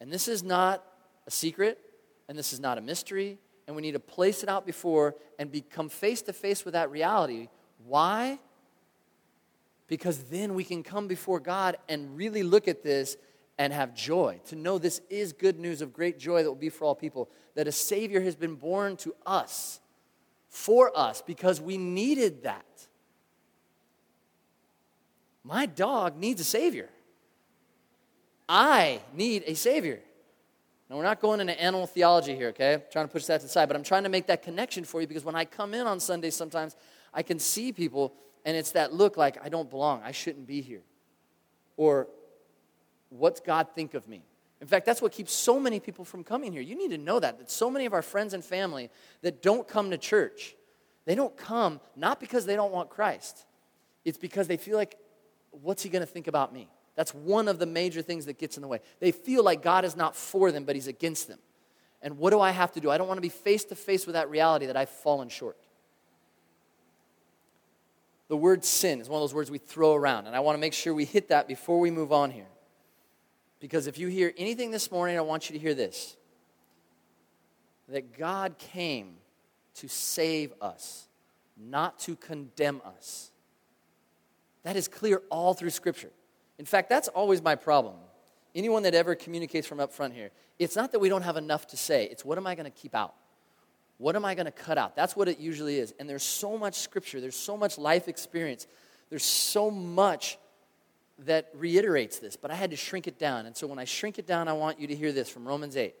And 0.00 0.12
this 0.12 0.28
is 0.28 0.42
not 0.42 0.84
a 1.26 1.30
secret, 1.30 1.78
and 2.28 2.36
this 2.36 2.52
is 2.52 2.60
not 2.60 2.76
a 2.76 2.80
mystery, 2.80 3.38
and 3.70 3.76
we 3.76 3.82
need 3.82 3.92
to 3.92 4.00
place 4.00 4.42
it 4.42 4.48
out 4.48 4.66
before 4.66 5.14
and 5.38 5.52
become 5.52 5.88
face 5.88 6.22
to 6.22 6.32
face 6.32 6.64
with 6.64 6.74
that 6.74 6.90
reality. 6.90 7.46
Why? 7.86 8.40
Because 9.86 10.24
then 10.24 10.54
we 10.54 10.64
can 10.64 10.82
come 10.82 11.06
before 11.06 11.38
God 11.38 11.76
and 11.88 12.16
really 12.16 12.42
look 12.42 12.66
at 12.66 12.82
this 12.82 13.16
and 13.58 13.72
have 13.72 13.94
joy. 13.94 14.40
To 14.48 14.56
know 14.56 14.78
this 14.78 15.00
is 15.08 15.32
good 15.32 15.60
news 15.60 15.82
of 15.82 15.92
great 15.92 16.18
joy 16.18 16.42
that 16.42 16.48
will 16.48 16.56
be 16.56 16.68
for 16.68 16.84
all 16.84 16.96
people, 16.96 17.30
that 17.54 17.68
a 17.68 17.72
Savior 17.72 18.20
has 18.22 18.34
been 18.34 18.56
born 18.56 18.96
to 18.96 19.14
us, 19.24 19.78
for 20.48 20.90
us, 20.98 21.22
because 21.22 21.60
we 21.60 21.78
needed 21.78 22.42
that. 22.42 22.88
My 25.44 25.66
dog 25.66 26.18
needs 26.18 26.40
a 26.40 26.44
Savior. 26.44 26.88
I 28.48 29.00
need 29.14 29.44
a 29.46 29.54
Savior. 29.54 30.00
Now, 30.90 30.96
we're 30.96 31.04
not 31.04 31.20
going 31.20 31.38
into 31.38 31.58
animal 31.62 31.86
theology 31.86 32.34
here, 32.34 32.48
okay? 32.48 32.74
I'm 32.74 32.82
trying 32.90 33.06
to 33.06 33.12
push 33.12 33.24
that 33.26 33.38
to 33.40 33.46
the 33.46 33.52
side, 33.52 33.68
but 33.68 33.76
I'm 33.76 33.84
trying 33.84 34.02
to 34.02 34.08
make 34.08 34.26
that 34.26 34.42
connection 34.42 34.82
for 34.82 35.00
you 35.00 35.06
because 35.06 35.24
when 35.24 35.36
I 35.36 35.44
come 35.44 35.72
in 35.72 35.86
on 35.86 36.00
Sundays, 36.00 36.34
sometimes 36.34 36.74
I 37.14 37.22
can 37.22 37.38
see 37.38 37.72
people 37.72 38.12
and 38.44 38.56
it's 38.56 38.72
that 38.72 38.92
look 38.92 39.16
like 39.16 39.38
I 39.44 39.48
don't 39.50 39.70
belong, 39.70 40.02
I 40.02 40.10
shouldn't 40.10 40.48
be 40.48 40.60
here. 40.60 40.82
Or, 41.76 42.08
what's 43.08 43.38
God 43.38 43.68
think 43.72 43.94
of 43.94 44.08
me? 44.08 44.22
In 44.60 44.66
fact, 44.66 44.84
that's 44.84 45.00
what 45.00 45.12
keeps 45.12 45.32
so 45.32 45.60
many 45.60 45.78
people 45.78 46.04
from 46.04 46.24
coming 46.24 46.52
here. 46.52 46.60
You 46.60 46.76
need 46.76 46.90
to 46.90 46.98
know 46.98 47.20
that, 47.20 47.38
that 47.38 47.50
so 47.50 47.70
many 47.70 47.86
of 47.86 47.92
our 47.92 48.02
friends 48.02 48.34
and 48.34 48.44
family 48.44 48.90
that 49.22 49.42
don't 49.42 49.68
come 49.68 49.92
to 49.92 49.98
church, 49.98 50.56
they 51.04 51.14
don't 51.14 51.36
come 51.36 51.80
not 51.94 52.18
because 52.18 52.46
they 52.46 52.56
don't 52.56 52.72
want 52.72 52.90
Christ, 52.90 53.46
it's 54.04 54.18
because 54.18 54.48
they 54.48 54.56
feel 54.56 54.76
like, 54.76 54.96
what's 55.52 55.84
he 55.84 55.88
going 55.88 56.02
to 56.02 56.12
think 56.12 56.26
about 56.26 56.52
me? 56.52 56.68
That's 56.96 57.14
one 57.14 57.48
of 57.48 57.58
the 57.58 57.66
major 57.66 58.02
things 58.02 58.26
that 58.26 58.38
gets 58.38 58.56
in 58.56 58.62
the 58.62 58.68
way. 58.68 58.80
They 58.98 59.12
feel 59.12 59.44
like 59.44 59.62
God 59.62 59.84
is 59.84 59.96
not 59.96 60.16
for 60.16 60.52
them, 60.52 60.64
but 60.64 60.74
He's 60.74 60.86
against 60.86 61.28
them. 61.28 61.38
And 62.02 62.18
what 62.18 62.30
do 62.30 62.40
I 62.40 62.50
have 62.50 62.72
to 62.72 62.80
do? 62.80 62.90
I 62.90 62.98
don't 62.98 63.08
want 63.08 63.18
to 63.18 63.22
be 63.22 63.28
face 63.28 63.64
to 63.66 63.74
face 63.74 64.06
with 64.06 64.14
that 64.14 64.30
reality 64.30 64.66
that 64.66 64.76
I've 64.76 64.88
fallen 64.88 65.28
short. 65.28 65.56
The 68.28 68.36
word 68.36 68.64
sin 68.64 69.00
is 69.00 69.08
one 69.08 69.20
of 69.20 69.22
those 69.22 69.34
words 69.34 69.50
we 69.50 69.58
throw 69.58 69.94
around, 69.94 70.26
and 70.26 70.36
I 70.36 70.40
want 70.40 70.56
to 70.56 70.60
make 70.60 70.72
sure 70.72 70.94
we 70.94 71.04
hit 71.04 71.28
that 71.28 71.48
before 71.48 71.80
we 71.80 71.90
move 71.90 72.12
on 72.12 72.30
here. 72.30 72.46
Because 73.58 73.86
if 73.86 73.98
you 73.98 74.06
hear 74.08 74.32
anything 74.36 74.70
this 74.70 74.90
morning, 74.90 75.18
I 75.18 75.20
want 75.20 75.50
you 75.50 75.54
to 75.54 75.58
hear 75.58 75.74
this 75.74 76.16
that 77.88 78.16
God 78.16 78.56
came 78.56 79.16
to 79.74 79.88
save 79.88 80.52
us, 80.60 81.08
not 81.56 81.98
to 82.00 82.14
condemn 82.14 82.80
us. 82.84 83.32
That 84.62 84.76
is 84.76 84.86
clear 84.86 85.22
all 85.28 85.54
through 85.54 85.70
Scripture. 85.70 86.10
In 86.60 86.66
fact, 86.66 86.90
that's 86.90 87.08
always 87.08 87.40
my 87.40 87.54
problem. 87.54 87.94
Anyone 88.54 88.82
that 88.82 88.94
ever 88.94 89.14
communicates 89.14 89.66
from 89.66 89.80
up 89.80 89.94
front 89.94 90.12
here, 90.12 90.30
it's 90.58 90.76
not 90.76 90.92
that 90.92 90.98
we 90.98 91.08
don't 91.08 91.22
have 91.22 91.38
enough 91.38 91.66
to 91.68 91.76
say, 91.78 92.04
it's 92.04 92.22
what 92.22 92.36
am 92.36 92.46
I 92.46 92.54
going 92.54 92.70
to 92.70 92.70
keep 92.70 92.94
out? 92.94 93.14
What 93.96 94.14
am 94.14 94.26
I 94.26 94.34
going 94.34 94.44
to 94.44 94.52
cut 94.52 94.76
out? 94.76 94.94
That's 94.94 95.16
what 95.16 95.26
it 95.26 95.40
usually 95.40 95.78
is. 95.78 95.94
And 95.98 96.06
there's 96.06 96.22
so 96.22 96.58
much 96.58 96.74
scripture, 96.74 97.18
there's 97.18 97.34
so 97.34 97.56
much 97.56 97.78
life 97.78 98.08
experience, 98.08 98.66
there's 99.08 99.24
so 99.24 99.70
much 99.70 100.36
that 101.20 101.48
reiterates 101.54 102.18
this, 102.18 102.36
but 102.36 102.50
I 102.50 102.56
had 102.56 102.72
to 102.72 102.76
shrink 102.76 103.06
it 103.06 103.18
down. 103.18 103.46
And 103.46 103.56
so 103.56 103.66
when 103.66 103.78
I 103.78 103.86
shrink 103.86 104.18
it 104.18 104.26
down, 104.26 104.46
I 104.46 104.52
want 104.52 104.78
you 104.78 104.86
to 104.88 104.94
hear 104.94 105.12
this 105.12 105.30
from 105.30 105.48
Romans 105.48 105.78
8. 105.78 105.94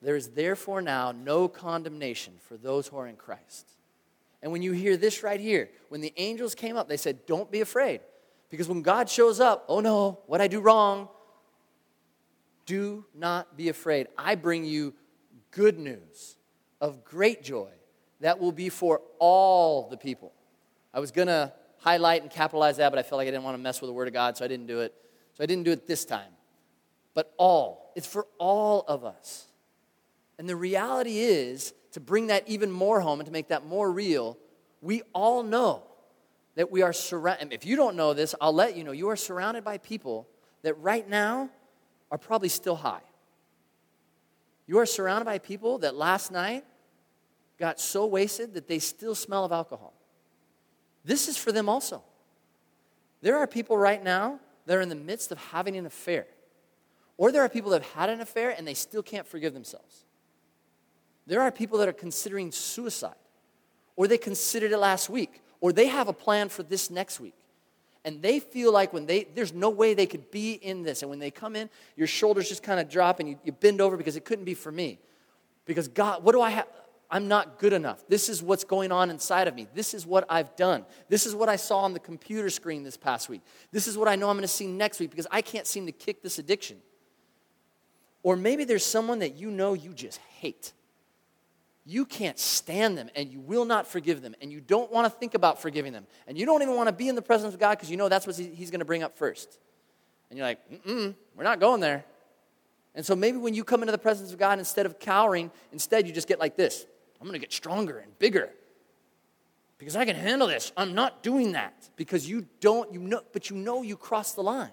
There 0.00 0.16
is 0.16 0.30
therefore 0.30 0.82
now 0.82 1.12
no 1.12 1.46
condemnation 1.46 2.32
for 2.48 2.56
those 2.56 2.88
who 2.88 2.96
are 2.96 3.06
in 3.06 3.14
Christ. 3.14 3.68
And 4.42 4.50
when 4.50 4.62
you 4.62 4.72
hear 4.72 4.96
this 4.96 5.22
right 5.22 5.38
here, 5.38 5.70
when 5.88 6.00
the 6.00 6.12
angels 6.16 6.56
came 6.56 6.76
up, 6.76 6.88
they 6.88 6.96
said, 6.96 7.26
Don't 7.26 7.48
be 7.48 7.60
afraid. 7.60 8.00
Because 8.52 8.68
when 8.68 8.82
God 8.82 9.08
shows 9.08 9.40
up, 9.40 9.64
oh 9.66 9.80
no, 9.80 10.20
what 10.26 10.42
I 10.42 10.46
do 10.46 10.60
wrong, 10.60 11.08
do 12.66 13.06
not 13.14 13.56
be 13.56 13.70
afraid. 13.70 14.08
I 14.18 14.34
bring 14.34 14.66
you 14.66 14.92
good 15.52 15.78
news 15.78 16.36
of 16.78 17.02
great 17.02 17.42
joy 17.42 17.70
that 18.20 18.38
will 18.38 18.52
be 18.52 18.68
for 18.68 19.00
all 19.18 19.88
the 19.88 19.96
people. 19.96 20.34
I 20.92 21.00
was 21.00 21.12
going 21.12 21.28
to 21.28 21.50
highlight 21.78 22.20
and 22.20 22.30
capitalize 22.30 22.76
that, 22.76 22.90
but 22.92 22.98
I 22.98 23.02
felt 23.02 23.16
like 23.16 23.26
I 23.26 23.30
didn't 23.30 23.44
want 23.44 23.54
to 23.54 23.62
mess 23.62 23.80
with 23.80 23.88
the 23.88 23.94
Word 23.94 24.06
of 24.06 24.12
God, 24.12 24.36
so 24.36 24.44
I 24.44 24.48
didn't 24.48 24.66
do 24.66 24.80
it. 24.80 24.92
So 25.32 25.42
I 25.42 25.46
didn't 25.46 25.64
do 25.64 25.72
it 25.72 25.86
this 25.86 26.04
time. 26.04 26.32
But 27.14 27.32
all, 27.38 27.90
it's 27.96 28.06
for 28.06 28.26
all 28.36 28.84
of 28.86 29.02
us. 29.02 29.46
And 30.38 30.46
the 30.46 30.56
reality 30.56 31.20
is, 31.20 31.72
to 31.92 32.00
bring 32.00 32.26
that 32.26 32.46
even 32.46 32.70
more 32.70 33.00
home 33.00 33.18
and 33.18 33.26
to 33.26 33.32
make 33.32 33.48
that 33.48 33.64
more 33.64 33.90
real, 33.90 34.36
we 34.82 35.00
all 35.14 35.42
know 35.42 35.84
that 36.54 36.70
we 36.70 36.82
are 36.82 36.92
surrounded. 36.92 37.52
If 37.52 37.64
you 37.64 37.76
don't 37.76 37.96
know 37.96 38.14
this, 38.14 38.34
I'll 38.40 38.52
let 38.52 38.76
you 38.76 38.84
know. 38.84 38.92
You 38.92 39.08
are 39.08 39.16
surrounded 39.16 39.64
by 39.64 39.78
people 39.78 40.28
that 40.62 40.74
right 40.74 41.08
now 41.08 41.50
are 42.10 42.18
probably 42.18 42.48
still 42.48 42.76
high. 42.76 43.00
You 44.66 44.78
are 44.78 44.86
surrounded 44.86 45.24
by 45.24 45.38
people 45.38 45.78
that 45.78 45.94
last 45.94 46.30
night 46.30 46.64
got 47.58 47.80
so 47.80 48.06
wasted 48.06 48.54
that 48.54 48.68
they 48.68 48.78
still 48.78 49.14
smell 49.14 49.44
of 49.44 49.52
alcohol. 49.52 49.94
This 51.04 51.28
is 51.28 51.36
for 51.36 51.52
them 51.52 51.68
also. 51.68 52.02
There 53.22 53.36
are 53.36 53.46
people 53.46 53.76
right 53.76 54.02
now 54.02 54.40
that 54.66 54.76
are 54.76 54.80
in 54.80 54.88
the 54.88 54.94
midst 54.94 55.32
of 55.32 55.38
having 55.38 55.76
an 55.76 55.86
affair. 55.86 56.26
Or 57.16 57.32
there 57.32 57.42
are 57.42 57.48
people 57.48 57.70
that 57.70 57.82
have 57.82 57.92
had 57.92 58.10
an 58.10 58.20
affair 58.20 58.54
and 58.56 58.66
they 58.66 58.74
still 58.74 59.02
can't 59.02 59.26
forgive 59.26 59.54
themselves. 59.54 60.04
There 61.26 61.40
are 61.40 61.52
people 61.52 61.78
that 61.78 61.88
are 61.88 61.92
considering 61.92 62.50
suicide, 62.50 63.14
or 63.94 64.08
they 64.08 64.18
considered 64.18 64.72
it 64.72 64.78
last 64.78 65.08
week, 65.08 65.40
or 65.62 65.72
they 65.72 65.86
have 65.86 66.08
a 66.08 66.12
plan 66.12 66.50
for 66.50 66.62
this 66.64 66.90
next 66.90 67.20
week. 67.20 67.36
And 68.04 68.20
they 68.20 68.40
feel 68.40 68.72
like 68.72 68.92
when 68.92 69.06
they, 69.06 69.28
there's 69.32 69.54
no 69.54 69.70
way 69.70 69.94
they 69.94 70.06
could 70.06 70.30
be 70.32 70.54
in 70.54 70.82
this. 70.82 71.02
And 71.02 71.08
when 71.08 71.20
they 71.20 71.30
come 71.30 71.54
in, 71.54 71.70
your 71.96 72.08
shoulders 72.08 72.48
just 72.48 72.64
kind 72.64 72.80
of 72.80 72.90
drop 72.90 73.20
and 73.20 73.28
you, 73.28 73.38
you 73.44 73.52
bend 73.52 73.80
over 73.80 73.96
because 73.96 74.16
it 74.16 74.24
couldn't 74.24 74.44
be 74.44 74.54
for 74.54 74.72
me. 74.72 74.98
Because 75.64 75.86
God, 75.86 76.24
what 76.24 76.32
do 76.32 76.40
I 76.42 76.50
have? 76.50 76.66
I'm 77.08 77.28
not 77.28 77.60
good 77.60 77.72
enough. 77.72 78.02
This 78.08 78.28
is 78.28 78.42
what's 78.42 78.64
going 78.64 78.90
on 78.90 79.08
inside 79.08 79.46
of 79.46 79.54
me. 79.54 79.68
This 79.72 79.94
is 79.94 80.04
what 80.04 80.24
I've 80.28 80.56
done. 80.56 80.84
This 81.08 81.26
is 81.26 81.34
what 81.34 81.48
I 81.48 81.56
saw 81.56 81.80
on 81.80 81.92
the 81.92 82.00
computer 82.00 82.50
screen 82.50 82.82
this 82.82 82.96
past 82.96 83.28
week. 83.28 83.42
This 83.70 83.86
is 83.86 83.96
what 83.96 84.08
I 84.08 84.16
know 84.16 84.30
I'm 84.30 84.36
going 84.36 84.42
to 84.42 84.48
see 84.48 84.66
next 84.66 84.98
week 84.98 85.10
because 85.10 85.28
I 85.30 85.42
can't 85.42 85.66
seem 85.66 85.86
to 85.86 85.92
kick 85.92 86.22
this 86.22 86.40
addiction. 86.40 86.78
Or 88.24 88.34
maybe 88.34 88.64
there's 88.64 88.84
someone 88.84 89.20
that 89.20 89.36
you 89.36 89.50
know 89.50 89.74
you 89.74 89.92
just 89.92 90.18
hate. 90.40 90.72
You 91.84 92.04
can't 92.04 92.38
stand 92.38 92.96
them 92.96 93.10
and 93.16 93.32
you 93.32 93.40
will 93.40 93.64
not 93.64 93.86
forgive 93.86 94.22
them 94.22 94.34
and 94.40 94.52
you 94.52 94.60
don't 94.60 94.92
want 94.92 95.12
to 95.12 95.18
think 95.18 95.34
about 95.34 95.60
forgiving 95.60 95.92
them 95.92 96.06
and 96.28 96.38
you 96.38 96.46
don't 96.46 96.62
even 96.62 96.76
want 96.76 96.88
to 96.88 96.92
be 96.92 97.08
in 97.08 97.16
the 97.16 97.22
presence 97.22 97.54
of 97.54 97.60
God 97.60 97.76
because 97.76 97.90
you 97.90 97.96
know 97.96 98.08
that's 98.08 98.26
what 98.26 98.36
He's 98.36 98.70
going 98.70 98.80
to 98.80 98.84
bring 98.84 99.02
up 99.02 99.16
first. 99.16 99.58
And 100.30 100.38
you're 100.38 100.46
like, 100.46 100.84
mm 100.84 101.14
we're 101.34 101.44
not 101.44 101.60
going 101.60 101.80
there. 101.80 102.04
And 102.94 103.04
so 103.04 103.16
maybe 103.16 103.38
when 103.38 103.54
you 103.54 103.64
come 103.64 103.82
into 103.82 103.92
the 103.92 103.98
presence 103.98 104.32
of 104.32 104.38
God, 104.38 104.58
instead 104.58 104.84
of 104.84 104.98
cowering, 104.98 105.50
instead 105.72 106.06
you 106.06 106.12
just 106.12 106.28
get 106.28 106.38
like 106.38 106.56
this 106.56 106.86
I'm 107.20 107.26
going 107.26 107.34
to 107.34 107.44
get 107.44 107.52
stronger 107.52 107.98
and 107.98 108.16
bigger 108.18 108.50
because 109.78 109.96
I 109.96 110.04
can 110.04 110.16
handle 110.16 110.46
this. 110.46 110.70
I'm 110.76 110.94
not 110.94 111.24
doing 111.24 111.52
that 111.52 111.88
because 111.96 112.28
you 112.28 112.46
don't, 112.60 112.92
you 112.92 113.00
know, 113.00 113.22
but 113.32 113.50
you 113.50 113.56
know 113.56 113.82
you 113.82 113.96
crossed 113.96 114.36
the 114.36 114.42
line. 114.42 114.70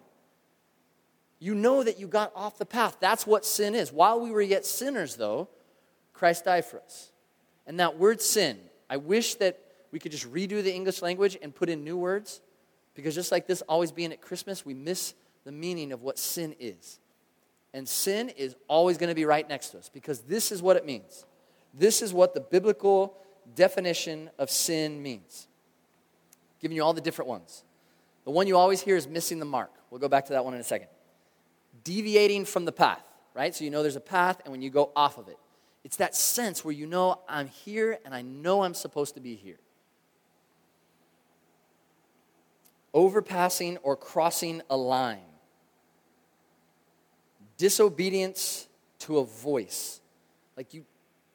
You 1.39 1.55
know 1.55 1.83
that 1.83 1.99
you 1.99 2.07
got 2.07 2.31
off 2.35 2.57
the 2.57 2.65
path. 2.65 2.97
That's 2.99 3.25
what 3.25 3.45
sin 3.45 3.73
is. 3.73 3.91
While 3.91 4.19
we 4.19 4.29
were 4.29 4.41
yet 4.41 4.65
sinners, 4.65 5.15
though, 5.15 5.47
Christ 6.19 6.43
died 6.43 6.65
for 6.65 6.81
us. 6.81 7.13
And 7.65 7.79
that 7.79 7.97
word 7.97 8.21
sin, 8.21 8.59
I 8.89 8.97
wish 8.97 9.35
that 9.35 9.57
we 9.89 9.99
could 9.99 10.11
just 10.11 10.29
redo 10.31 10.61
the 10.61 10.73
English 10.73 11.01
language 11.01 11.37
and 11.41 11.55
put 11.55 11.69
in 11.69 11.85
new 11.85 11.95
words 11.95 12.41
because 12.93 13.15
just 13.15 13.31
like 13.31 13.47
this 13.47 13.61
always 13.61 13.93
being 13.93 14.11
at 14.11 14.19
Christmas, 14.19 14.65
we 14.65 14.73
miss 14.73 15.13
the 15.45 15.53
meaning 15.53 15.93
of 15.93 16.01
what 16.01 16.19
sin 16.19 16.55
is. 16.59 16.99
And 17.73 17.87
sin 17.87 18.27
is 18.29 18.57
always 18.67 18.97
going 18.97 19.07
to 19.07 19.15
be 19.15 19.23
right 19.23 19.47
next 19.47 19.69
to 19.69 19.77
us 19.77 19.87
because 19.87 20.19
this 20.19 20.51
is 20.51 20.61
what 20.61 20.75
it 20.75 20.85
means 20.85 21.25
this 21.71 22.01
is 22.01 22.11
what 22.11 22.33
the 22.33 22.39
biblical 22.41 23.15
definition 23.55 24.31
of 24.39 24.49
sin 24.49 25.03
means. 25.03 25.47
Giving 26.59 26.75
you 26.75 26.83
all 26.83 26.93
the 26.93 27.01
different 27.01 27.29
ones. 27.29 27.63
The 28.25 28.31
one 28.31 28.47
you 28.47 28.57
always 28.57 28.81
hear 28.81 28.95
is 28.95 29.07
missing 29.07 29.37
the 29.37 29.45
mark. 29.45 29.71
We'll 29.91 30.01
go 30.01 30.09
back 30.09 30.25
to 30.25 30.33
that 30.33 30.43
one 30.43 30.55
in 30.55 30.59
a 30.59 30.63
second. 30.63 30.87
Deviating 31.83 32.45
from 32.45 32.65
the 32.65 32.71
path, 32.71 33.03
right? 33.35 33.53
So 33.53 33.63
you 33.63 33.69
know 33.69 33.83
there's 33.83 33.95
a 33.95 34.01
path, 34.01 34.41
and 34.43 34.51
when 34.51 34.63
you 34.63 34.71
go 34.71 34.91
off 34.95 35.19
of 35.19 35.27
it, 35.27 35.37
it's 35.83 35.97
that 35.97 36.15
sense 36.15 36.63
where 36.65 36.73
you 36.73 36.85
know 36.85 37.21
I'm 37.27 37.47
here 37.47 37.99
and 38.05 38.13
I 38.13 38.21
know 38.21 38.63
I'm 38.63 38.73
supposed 38.73 39.15
to 39.15 39.21
be 39.21 39.35
here. 39.35 39.59
Overpassing 42.93 43.77
or 43.77 43.95
crossing 43.95 44.61
a 44.69 44.75
line. 44.75 45.19
Disobedience 47.57 48.67
to 48.99 49.19
a 49.19 49.25
voice. 49.25 50.01
Like 50.57 50.73
you 50.73 50.85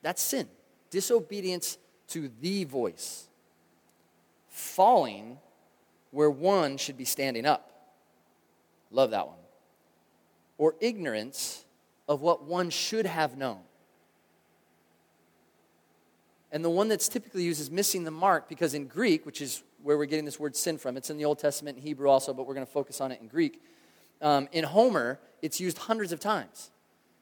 that's 0.03 0.21
sin. 0.21 0.49
Disobedience 0.91 1.79
to 2.09 2.31
the 2.41 2.65
voice. 2.65 3.29
Falling 4.49 5.39
where 6.11 6.31
one 6.31 6.77
should 6.77 6.97
be 6.97 7.05
standing 7.05 7.47
up. 7.47 7.71
Love 8.91 9.11
that 9.11 9.27
one. 9.27 9.39
Or 10.59 10.77
ignorance 10.81 11.65
of 12.07 12.21
what 12.21 12.45
one 12.45 12.71
should 12.71 13.07
have 13.07 13.37
known. 13.37 13.61
And 16.55 16.65
the 16.65 16.71
one 16.71 16.87
that's 16.87 17.09
typically 17.09 17.43
used 17.43 17.61
is 17.61 17.69
missing 17.69 18.05
the 18.05 18.13
mark 18.13 18.49
because 18.49 18.75
in 18.75 18.87
Greek, 18.87 19.27
which 19.27 19.43
is 19.43 19.65
where 19.83 19.99
we're 19.99 20.07
getting 20.07 20.25
this 20.25 20.39
word 20.39 20.55
sin 20.55 20.79
from, 20.79 20.97
it's 20.97 21.11
in 21.11 21.17
the 21.17 21.25
Old 21.25 21.41
Testament 21.41 21.77
and 21.77 21.85
Hebrew 21.85 22.09
also, 22.09 22.33
but 22.33 22.47
we're 22.47 22.55
going 22.55 22.65
to 22.65 22.73
focus 22.73 23.01
on 23.01 23.11
it 23.11 23.21
in 23.21 23.27
Greek. 23.27 23.61
Um, 24.23 24.49
in 24.53 24.63
Homer, 24.63 25.19
it's 25.43 25.61
used 25.61 25.79
hundreds 25.79 26.13
of 26.13 26.21
times 26.21 26.71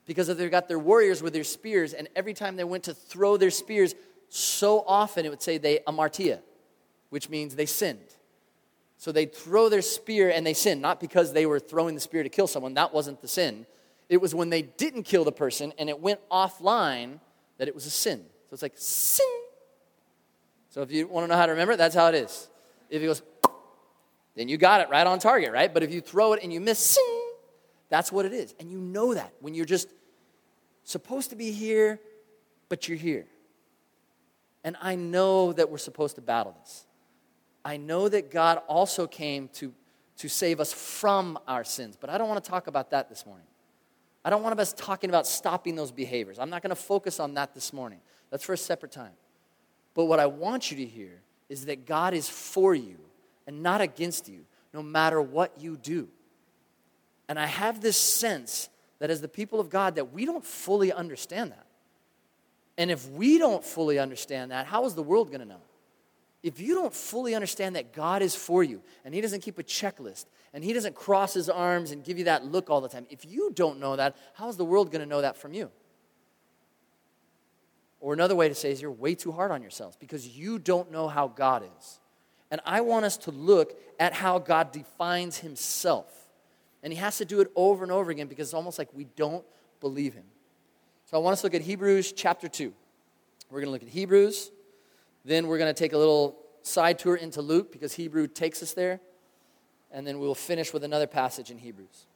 because 0.05 0.27
they've 0.27 0.51
got 0.51 0.69
their 0.69 0.79
warriors 0.79 1.23
with 1.23 1.33
their 1.33 1.45
spears, 1.45 1.95
and 1.95 2.09
every 2.15 2.35
time 2.35 2.57
they 2.57 2.65
went 2.65 2.85
to 2.85 2.93
throw 2.93 3.39
their 3.39 3.51
spears, 3.51 3.95
so 4.29 4.85
often 4.87 5.25
it 5.25 5.31
would 5.31 5.41
say 5.41 5.57
they 5.57 5.79
amartia, 5.87 6.41
which 7.09 7.31
means 7.31 7.55
they 7.55 7.65
sinned. 7.65 8.17
So 8.99 9.13
they'd 9.13 9.35
throw 9.35 9.71
their 9.71 9.81
spear 9.81 10.29
and 10.29 10.47
they 10.47 10.55
sinned, 10.55 10.83
not 10.83 11.01
because 11.01 11.33
they 11.33 11.47
were 11.47 11.59
throwing 11.59 11.95
the 11.95 12.03
spear 12.03 12.23
to 12.23 12.29
kill 12.29 12.47
someone, 12.47 12.75
that 12.75 12.93
wasn't 12.93 13.23
the 13.23 13.29
sin. 13.29 13.65
It 14.11 14.19
was 14.19 14.35
when 14.35 14.51
they 14.51 14.61
didn't 14.61 15.05
kill 15.05 15.25
the 15.25 15.33
person 15.33 15.73
and 15.79 15.89
it 15.89 16.01
went 16.01 16.21
offline 16.31 17.21
that 17.57 17.67
it 17.67 17.75
was 17.75 17.87
a 17.87 17.91
sin. 17.91 18.27
So 18.53 18.55
it's 18.55 18.63
like 18.63 18.75
sin. 18.77 19.25
So 20.69 20.83
if 20.83 20.93
you 20.93 21.09
want 21.09 21.25
to 21.25 21.29
know 21.29 21.39
how 21.39 21.47
to 21.47 21.53
remember 21.53 21.73
it, 21.73 21.79
that's 21.79 21.95
how 21.95 22.09
it 22.09 22.15
is. 22.15 22.51
If 22.91 23.01
it 23.01 23.07
goes, 23.07 23.23
then 24.35 24.51
you 24.51 24.59
got 24.59 24.83
it 24.83 24.91
right 24.91 25.07
on 25.07 25.21
target, 25.21 25.53
right? 25.53 25.73
But 25.73 25.83
if 25.83 25.91
you 25.91 26.03
throw 26.03 26.35
it 26.35 26.43
and 26.43 26.53
you 26.53 26.61
miss, 26.61 26.79
sin, 26.79 27.23
that's 27.89 28.13
what 28.13 28.27
it 28.27 28.35
is. 28.35 28.55
And 28.61 28.71
you 28.71 28.77
know 28.77 29.15
that 29.15 29.33
when 29.41 29.55
you're 29.55 29.65
just 29.65 29.89
supposed 30.85 31.31
to 31.31 31.37
be 31.37 31.51
here, 31.51 31.99
but 32.69 32.89
you're 32.89 32.99
here. 32.99 33.25
And 34.65 34.77
I 34.83 34.97
know 34.97 35.55
that 35.55 35.71
we're 35.71 35.79
supposed 35.79 36.17
to 36.17 36.21
battle 36.21 36.55
this. 36.61 36.85
I 37.65 37.79
know 37.79 38.07
that 38.07 38.31
God 38.31 38.59
also 38.69 39.07
came 39.07 39.49
to, 39.55 39.73
to 40.19 40.29
save 40.29 40.61
us 40.61 40.75
from 40.75 41.39
our 41.49 41.65
sins, 41.65 41.97
but 41.99 42.11
I 42.11 42.19
don't 42.19 42.29
want 42.29 42.45
to 42.45 42.51
talk 42.51 42.67
about 42.67 42.91
that 42.91 43.09
this 43.09 43.25
morning. 43.25 43.47
I 44.27 44.29
don't 44.29 44.43
want 44.43 44.61
us 44.61 44.75
talking 44.75 45.09
about 45.09 45.27
stopping 45.27 45.75
those 45.75 45.91
behaviors. 45.91 46.39
I'm 46.39 46.51
not 46.51 46.61
going 46.61 46.69
to 46.69 46.77
focus 46.77 47.19
on 47.19 47.33
that 47.33 47.55
this 47.55 47.73
morning. 47.73 48.01
That's 48.33 48.45
for 48.45 48.55
a 48.55 48.59
separate 48.59 48.91
time. 48.91 49.13
But 49.95 50.07
what 50.07 50.19
I 50.19 50.27
want 50.27 50.71
you 50.71 50.79
to 50.79 50.87
hear 50.87 51.21
is 51.51 51.67
that 51.67 51.87
God 51.87 52.15
is 52.15 52.29
for 52.29 52.75
you 52.75 52.97
and 53.47 53.63
not 53.63 53.83
against 53.83 54.27
you, 54.27 54.47
no 54.73 54.83
matter 54.83 55.21
what 55.21 55.61
you 55.61 55.77
do. 55.77 56.09
And 57.29 57.39
I 57.39 57.45
have 57.45 57.83
this 57.83 57.99
sense 57.99 58.71
that 59.01 59.11
as 59.11 59.21
the 59.21 59.29
people 59.29 59.61
of 59.61 59.69
God 59.69 59.97
that 59.97 60.13
we 60.13 60.25
don't 60.25 60.45
fully 60.45 60.93
understand 60.93 61.51
that. 61.51 61.67
And 62.79 62.91
if 62.91 63.07
we 63.11 63.37
don't 63.37 63.63
fully 63.63 63.99
understand 63.99 64.51
that, 64.51 64.65
how 64.65 64.87
is 64.87 64.95
the 64.95 65.03
world 65.03 65.29
going 65.29 65.41
to 65.41 65.47
know? 65.47 65.61
If 66.43 66.59
you 66.59 66.75
don't 66.75 66.95
fully 66.95 67.35
understand 67.35 67.77
that 67.77 67.93
God 67.93 68.23
is 68.23 68.35
for 68.35 68.65
you 68.65 68.81
and 69.05 69.15
He 69.15 69.21
doesn't 69.21 69.43
keep 69.43 69.59
a 69.59 69.63
checklist 69.63 70.25
and 70.55 70.65
He 70.65 70.73
doesn't 70.73 70.95
cross 70.95 71.35
His 71.35 71.51
arms 71.51 71.91
and 71.91 72.03
give 72.03 72.17
you 72.17 72.25
that 72.25 72.47
look 72.47 72.71
all 72.71 72.81
the 72.81 72.89
time, 72.89 73.07
if 73.11 73.27
you 73.27 73.53
don't 73.55 73.79
know 73.79 73.95
that, 73.97 74.17
how 74.33 74.49
is 74.49 74.57
the 74.57 74.65
world 74.65 74.91
going 74.91 75.03
to 75.03 75.09
know 75.09 75.21
that 75.21 75.37
from 75.37 75.53
you? 75.53 75.71
Or 78.03 78.13
another 78.13 78.35
way 78.35 78.49
to 78.49 78.55
say 78.55 78.73
is 78.73 78.83
you're 78.83 78.91
way 78.91 79.15
too 79.15 79.31
hard 79.31 79.53
on 79.53 79.63
yourselves 79.63 79.97
because 79.97 80.27
you 80.29 80.59
don't 80.59 80.91
know 80.91 81.07
how 81.07 81.29
God 81.29 81.63
is. 81.79 82.01
And 82.51 82.61
I 82.67 82.83
want 82.83 83.05
us 83.07 83.17
to 83.19 83.31
look 83.31 83.81
at 83.99 84.13
how 84.13 84.41
God 84.41 84.73
defines 84.73 85.39
Himself. 85.39 86.23
And 86.83 86.93
he 86.93 86.99
has 86.99 87.19
to 87.19 87.25
do 87.25 87.41
it 87.41 87.51
over 87.55 87.85
and 87.85 87.93
over 87.93 88.11
again 88.11 88.27
because 88.27 88.49
it's 88.49 88.55
almost 88.55 88.77
like 88.77 88.89
we 88.93 89.05
don't 89.17 89.45
believe 89.81 90.15
him. 90.15 90.25
So 91.07 91.17
I 91.17 91.21
want 91.21 91.35
us 91.35 91.43
to 91.43 91.47
look 91.47 91.55
at 91.55 91.63
Hebrews 91.63 92.13
chapter 92.13 92.49
2. 92.49 92.73
We're 93.51 93.61
going 93.61 93.67
to 93.67 93.71
look 93.71 93.83
at 93.83 93.89
Hebrews. 93.89 94.51
Then 95.25 95.47
we're 95.47 95.59
going 95.59 95.73
to 95.73 95.79
take 95.79 95.93
a 95.93 95.99
little 95.99 96.39
side 96.63 96.99
tour 96.99 97.15
into 97.15 97.41
Luke 97.41 97.71
because 97.71 97.93
Hebrew 97.93 98.27
takes 98.27 98.63
us 98.63 98.73
there. 98.73 99.01
And 99.93 100.05
then 100.05 100.19
we'll 100.19 100.35
finish 100.35 100.73
with 100.73 100.83
another 100.83 101.07
passage 101.07 101.53
in 101.53 101.59
Hebrews. 101.59 102.07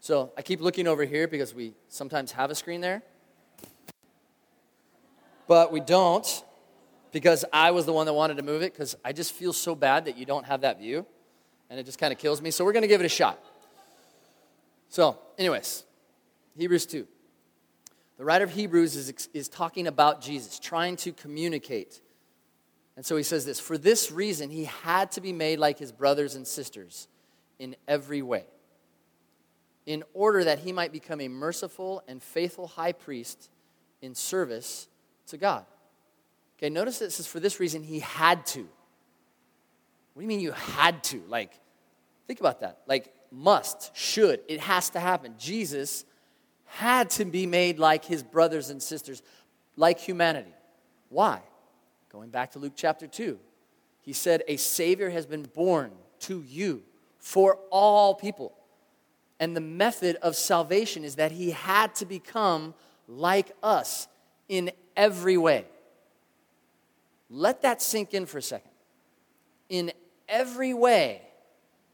So 0.00 0.32
I 0.36 0.42
keep 0.42 0.60
looking 0.60 0.88
over 0.88 1.04
here 1.04 1.28
because 1.28 1.54
we 1.54 1.74
sometimes 1.88 2.32
have 2.32 2.50
a 2.50 2.54
screen 2.56 2.80
there. 2.80 3.02
But 5.50 5.72
we 5.72 5.80
don't 5.80 6.44
because 7.10 7.44
I 7.52 7.72
was 7.72 7.84
the 7.84 7.92
one 7.92 8.06
that 8.06 8.12
wanted 8.12 8.36
to 8.36 8.44
move 8.44 8.62
it 8.62 8.72
because 8.72 8.94
I 9.04 9.12
just 9.12 9.32
feel 9.32 9.52
so 9.52 9.74
bad 9.74 10.04
that 10.04 10.16
you 10.16 10.24
don't 10.24 10.46
have 10.46 10.60
that 10.60 10.78
view 10.78 11.04
and 11.68 11.80
it 11.80 11.86
just 11.86 11.98
kind 11.98 12.12
of 12.12 12.20
kills 12.20 12.40
me. 12.40 12.52
So 12.52 12.64
we're 12.64 12.70
going 12.72 12.82
to 12.82 12.88
give 12.88 13.00
it 13.00 13.04
a 13.04 13.08
shot. 13.08 13.36
So, 14.90 15.18
anyways, 15.36 15.82
Hebrews 16.56 16.86
2. 16.86 17.04
The 18.16 18.24
writer 18.24 18.44
of 18.44 18.52
Hebrews 18.52 18.94
is, 18.94 19.28
is 19.34 19.48
talking 19.48 19.88
about 19.88 20.20
Jesus, 20.20 20.60
trying 20.60 20.94
to 20.98 21.12
communicate. 21.12 22.00
And 22.94 23.04
so 23.04 23.16
he 23.16 23.24
says 23.24 23.44
this 23.44 23.58
For 23.58 23.76
this 23.76 24.12
reason, 24.12 24.50
he 24.50 24.66
had 24.66 25.10
to 25.12 25.20
be 25.20 25.32
made 25.32 25.58
like 25.58 25.80
his 25.80 25.90
brothers 25.90 26.36
and 26.36 26.46
sisters 26.46 27.08
in 27.58 27.74
every 27.88 28.22
way, 28.22 28.44
in 29.84 30.04
order 30.14 30.44
that 30.44 30.60
he 30.60 30.70
might 30.70 30.92
become 30.92 31.20
a 31.20 31.26
merciful 31.26 32.04
and 32.06 32.22
faithful 32.22 32.68
high 32.68 32.92
priest 32.92 33.50
in 34.00 34.14
service 34.14 34.86
to 35.30 35.38
God. 35.38 35.64
Okay, 36.58 36.70
notice 36.70 37.00
it 37.00 37.10
says, 37.12 37.26
For 37.26 37.40
this 37.40 37.58
reason, 37.58 37.82
he 37.82 38.00
had 38.00 38.44
to. 38.46 38.60
What 40.12 40.20
do 40.20 40.22
you 40.22 40.28
mean 40.28 40.40
you 40.40 40.52
had 40.52 41.02
to? 41.04 41.22
Like, 41.28 41.58
think 42.26 42.40
about 42.40 42.60
that. 42.60 42.80
Like, 42.86 43.12
must, 43.30 43.96
should, 43.96 44.40
it 44.48 44.60
has 44.60 44.90
to 44.90 45.00
happen. 45.00 45.34
Jesus 45.38 46.04
had 46.66 47.10
to 47.10 47.24
be 47.24 47.46
made 47.46 47.78
like 47.78 48.04
his 48.04 48.22
brothers 48.22 48.70
and 48.70 48.82
sisters, 48.82 49.22
like 49.76 49.98
humanity. 49.98 50.52
Why? 51.08 51.40
Going 52.12 52.30
back 52.30 52.52
to 52.52 52.58
Luke 52.58 52.74
chapter 52.76 53.06
2, 53.06 53.38
he 54.02 54.12
said, 54.12 54.42
A 54.46 54.56
Savior 54.56 55.10
has 55.10 55.26
been 55.26 55.42
born 55.42 55.92
to 56.20 56.42
you 56.42 56.82
for 57.18 57.58
all 57.70 58.14
people. 58.14 58.52
And 59.38 59.56
the 59.56 59.60
method 59.60 60.16
of 60.16 60.36
salvation 60.36 61.04
is 61.04 61.16
that 61.16 61.32
he 61.32 61.52
had 61.52 61.94
to 61.96 62.06
become 62.06 62.74
like 63.08 63.52
us 63.62 64.06
in 64.50 64.72
every 64.96 65.38
way. 65.38 65.64
Let 67.30 67.62
that 67.62 67.80
sink 67.80 68.12
in 68.12 68.26
for 68.26 68.38
a 68.38 68.42
second. 68.42 68.72
In 69.68 69.92
every 70.28 70.74
way, 70.74 71.22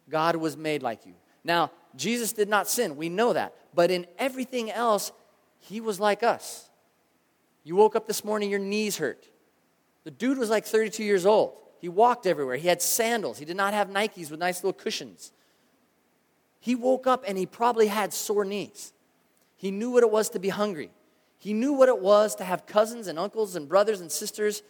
God 0.08 0.36
was 0.36 0.56
made 0.56 0.82
like 0.82 1.04
you. 1.04 1.12
Now, 1.44 1.70
Jesus 1.94 2.32
did 2.32 2.48
not 2.48 2.66
sin. 2.66 2.96
We 2.96 3.10
know 3.10 3.34
that. 3.34 3.54
But 3.74 3.90
in 3.90 4.06
everything 4.18 4.70
else, 4.70 5.12
he 5.58 5.82
was 5.82 6.00
like 6.00 6.22
us. 6.22 6.70
You 7.62 7.76
woke 7.76 7.94
up 7.94 8.06
this 8.06 8.24
morning, 8.24 8.48
your 8.48 8.58
knees 8.58 8.96
hurt. 8.96 9.28
The 10.04 10.10
dude 10.10 10.38
was 10.38 10.48
like 10.48 10.64
32 10.64 11.04
years 11.04 11.26
old. 11.26 11.52
He 11.80 11.90
walked 11.90 12.26
everywhere. 12.26 12.56
He 12.56 12.68
had 12.68 12.80
sandals. 12.80 13.38
He 13.38 13.44
did 13.44 13.56
not 13.56 13.74
have 13.74 13.90
Nikes 13.90 14.30
with 14.30 14.40
nice 14.40 14.64
little 14.64 14.72
cushions. 14.72 15.32
He 16.60 16.74
woke 16.74 17.06
up 17.06 17.24
and 17.28 17.36
he 17.36 17.44
probably 17.44 17.88
had 17.88 18.14
sore 18.14 18.46
knees. 18.46 18.94
He 19.56 19.70
knew 19.70 19.90
what 19.90 20.02
it 20.02 20.10
was 20.10 20.30
to 20.30 20.38
be 20.38 20.48
hungry. 20.48 20.90
He 21.38 21.52
knew 21.52 21.72
what 21.72 21.88
it 21.88 22.00
was 22.00 22.34
to 22.36 22.44
have 22.44 22.66
cousins 22.66 23.06
and 23.06 23.18
uncles 23.18 23.56
and 23.56 23.68
brothers 23.68 24.00
and 24.00 24.10
sisters. 24.10 24.62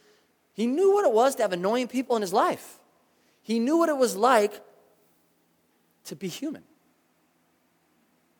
He 0.52 0.66
knew 0.66 0.92
what 0.92 1.04
it 1.04 1.12
was 1.12 1.36
to 1.36 1.42
have 1.42 1.52
annoying 1.52 1.88
people 1.88 2.16
in 2.16 2.22
his 2.22 2.32
life. 2.32 2.78
He 3.42 3.58
knew 3.58 3.76
what 3.76 3.88
it 3.88 3.96
was 3.96 4.16
like 4.16 4.60
to 6.04 6.16
be 6.16 6.28
human. 6.28 6.64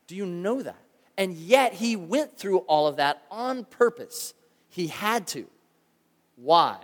Do 0.06 0.16
you 0.16 0.26
know 0.26 0.62
that? 0.62 0.80
And 1.16 1.35
yet 1.35 1.73
he 1.73 1.97
went 1.97 2.37
through 2.37 2.59
all 2.59 2.87
of 2.87 2.97
that 2.97 3.23
on 3.30 3.64
purpose. 3.64 4.35
He 4.68 4.88
had 4.88 5.26
to. 5.28 5.47
Why? 6.37 6.78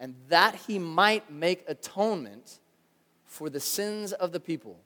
And 0.00 0.14
that 0.28 0.54
he 0.66 0.78
might 0.78 1.30
make 1.30 1.64
atonement 1.68 2.58
for 3.24 3.50
the 3.50 3.60
sins 3.60 4.12
of 4.12 4.32
the 4.32 4.40
people, 4.40 4.78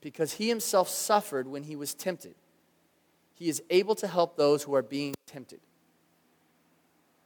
because 0.00 0.32
he 0.34 0.48
himself 0.48 0.88
suffered 0.88 1.46
when 1.46 1.62
he 1.62 1.76
was 1.76 1.94
tempted. 1.94 2.34
He 3.42 3.48
is 3.48 3.60
able 3.70 3.96
to 3.96 4.06
help 4.06 4.36
those 4.36 4.62
who 4.62 4.72
are 4.76 4.82
being 4.82 5.14
tempted. 5.26 5.58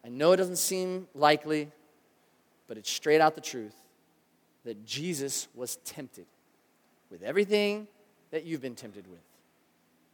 I 0.02 0.08
know 0.08 0.32
it 0.32 0.38
doesn't 0.38 0.56
seem 0.56 1.08
likely, 1.14 1.70
but 2.66 2.78
it's 2.78 2.90
straight 2.90 3.20
out 3.20 3.34
the 3.34 3.42
truth 3.42 3.74
that 4.64 4.86
Jesus 4.86 5.46
was 5.54 5.76
tempted 5.84 6.24
with 7.10 7.22
everything 7.22 7.86
that 8.30 8.44
you've 8.44 8.62
been 8.62 8.74
tempted 8.74 9.06
with. 9.08 9.20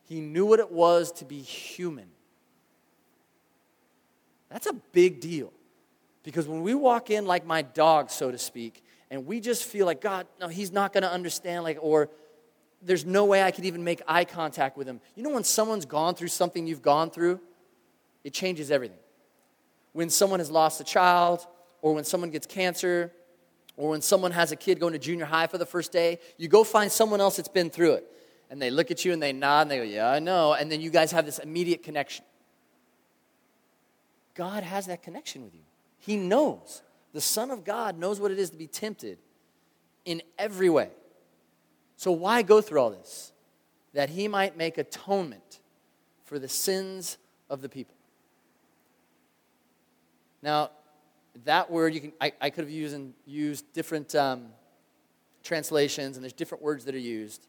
He 0.08 0.20
knew 0.20 0.44
what 0.44 0.58
it 0.58 0.72
was 0.72 1.12
to 1.12 1.24
be 1.24 1.40
human. 1.40 2.08
That's 4.50 4.66
a 4.66 4.72
big 4.72 5.20
deal. 5.20 5.52
Because 6.24 6.48
when 6.48 6.62
we 6.62 6.74
walk 6.74 7.10
in 7.10 7.26
like 7.26 7.46
my 7.46 7.62
dog, 7.62 8.10
so 8.10 8.32
to 8.32 8.38
speak, 8.38 8.82
and 9.08 9.24
we 9.24 9.38
just 9.38 9.66
feel 9.66 9.86
like, 9.86 10.00
God, 10.00 10.26
no, 10.40 10.48
he's 10.48 10.72
not 10.72 10.92
going 10.92 11.04
to 11.04 11.12
understand, 11.12 11.62
like, 11.62 11.78
or 11.80 12.10
there's 12.82 13.06
no 13.06 13.24
way 13.24 13.42
I 13.42 13.50
could 13.50 13.64
even 13.64 13.84
make 13.84 14.02
eye 14.06 14.24
contact 14.24 14.76
with 14.76 14.88
him. 14.88 15.00
You 15.14 15.22
know, 15.22 15.30
when 15.30 15.44
someone's 15.44 15.84
gone 15.84 16.14
through 16.14 16.28
something 16.28 16.66
you've 16.66 16.82
gone 16.82 17.10
through, 17.10 17.40
it 18.24 18.32
changes 18.32 18.70
everything. 18.70 18.98
When 19.92 20.10
someone 20.10 20.40
has 20.40 20.50
lost 20.50 20.80
a 20.80 20.84
child, 20.84 21.46
or 21.80 21.94
when 21.94 22.04
someone 22.04 22.30
gets 22.30 22.46
cancer, 22.46 23.12
or 23.76 23.90
when 23.90 24.02
someone 24.02 24.32
has 24.32 24.52
a 24.52 24.56
kid 24.56 24.80
going 24.80 24.92
to 24.92 24.98
junior 24.98 25.24
high 25.24 25.46
for 25.46 25.58
the 25.58 25.66
first 25.66 25.92
day, 25.92 26.18
you 26.36 26.48
go 26.48 26.64
find 26.64 26.90
someone 26.90 27.20
else 27.20 27.36
that's 27.36 27.48
been 27.48 27.70
through 27.70 27.92
it. 27.92 28.06
And 28.50 28.60
they 28.60 28.70
look 28.70 28.90
at 28.90 29.04
you 29.04 29.12
and 29.12 29.22
they 29.22 29.32
nod 29.32 29.62
and 29.62 29.70
they 29.70 29.78
go, 29.78 29.82
Yeah, 29.82 30.10
I 30.10 30.18
know. 30.18 30.52
And 30.52 30.70
then 30.70 30.80
you 30.80 30.90
guys 30.90 31.12
have 31.12 31.24
this 31.24 31.38
immediate 31.38 31.82
connection. 31.82 32.24
God 34.34 34.62
has 34.62 34.86
that 34.86 35.02
connection 35.02 35.42
with 35.42 35.54
you. 35.54 35.62
He 35.98 36.16
knows. 36.16 36.82
The 37.12 37.20
Son 37.20 37.50
of 37.50 37.64
God 37.64 37.98
knows 37.98 38.20
what 38.20 38.30
it 38.30 38.38
is 38.38 38.50
to 38.50 38.56
be 38.56 38.66
tempted 38.66 39.18
in 40.04 40.22
every 40.38 40.70
way. 40.70 40.90
So 42.02 42.10
why 42.10 42.42
go 42.42 42.60
through 42.60 42.80
all 42.80 42.90
this? 42.90 43.32
That 43.94 44.10
he 44.10 44.26
might 44.26 44.56
make 44.56 44.76
atonement 44.76 45.60
for 46.24 46.40
the 46.40 46.48
sins 46.48 47.16
of 47.48 47.62
the 47.62 47.68
people. 47.68 47.94
Now, 50.42 50.72
that 51.44 51.70
word 51.70 51.94
you 51.94 52.00
can 52.00 52.12
I, 52.20 52.32
I 52.40 52.50
could 52.50 52.64
have 52.64 52.72
used 52.72 52.92
and 52.96 53.14
used 53.24 53.72
different 53.72 54.16
um, 54.16 54.46
translations 55.44 56.16
and 56.16 56.24
there's 56.24 56.32
different 56.32 56.64
words 56.64 56.86
that 56.86 56.94
are 56.94 56.98
used 56.98 57.46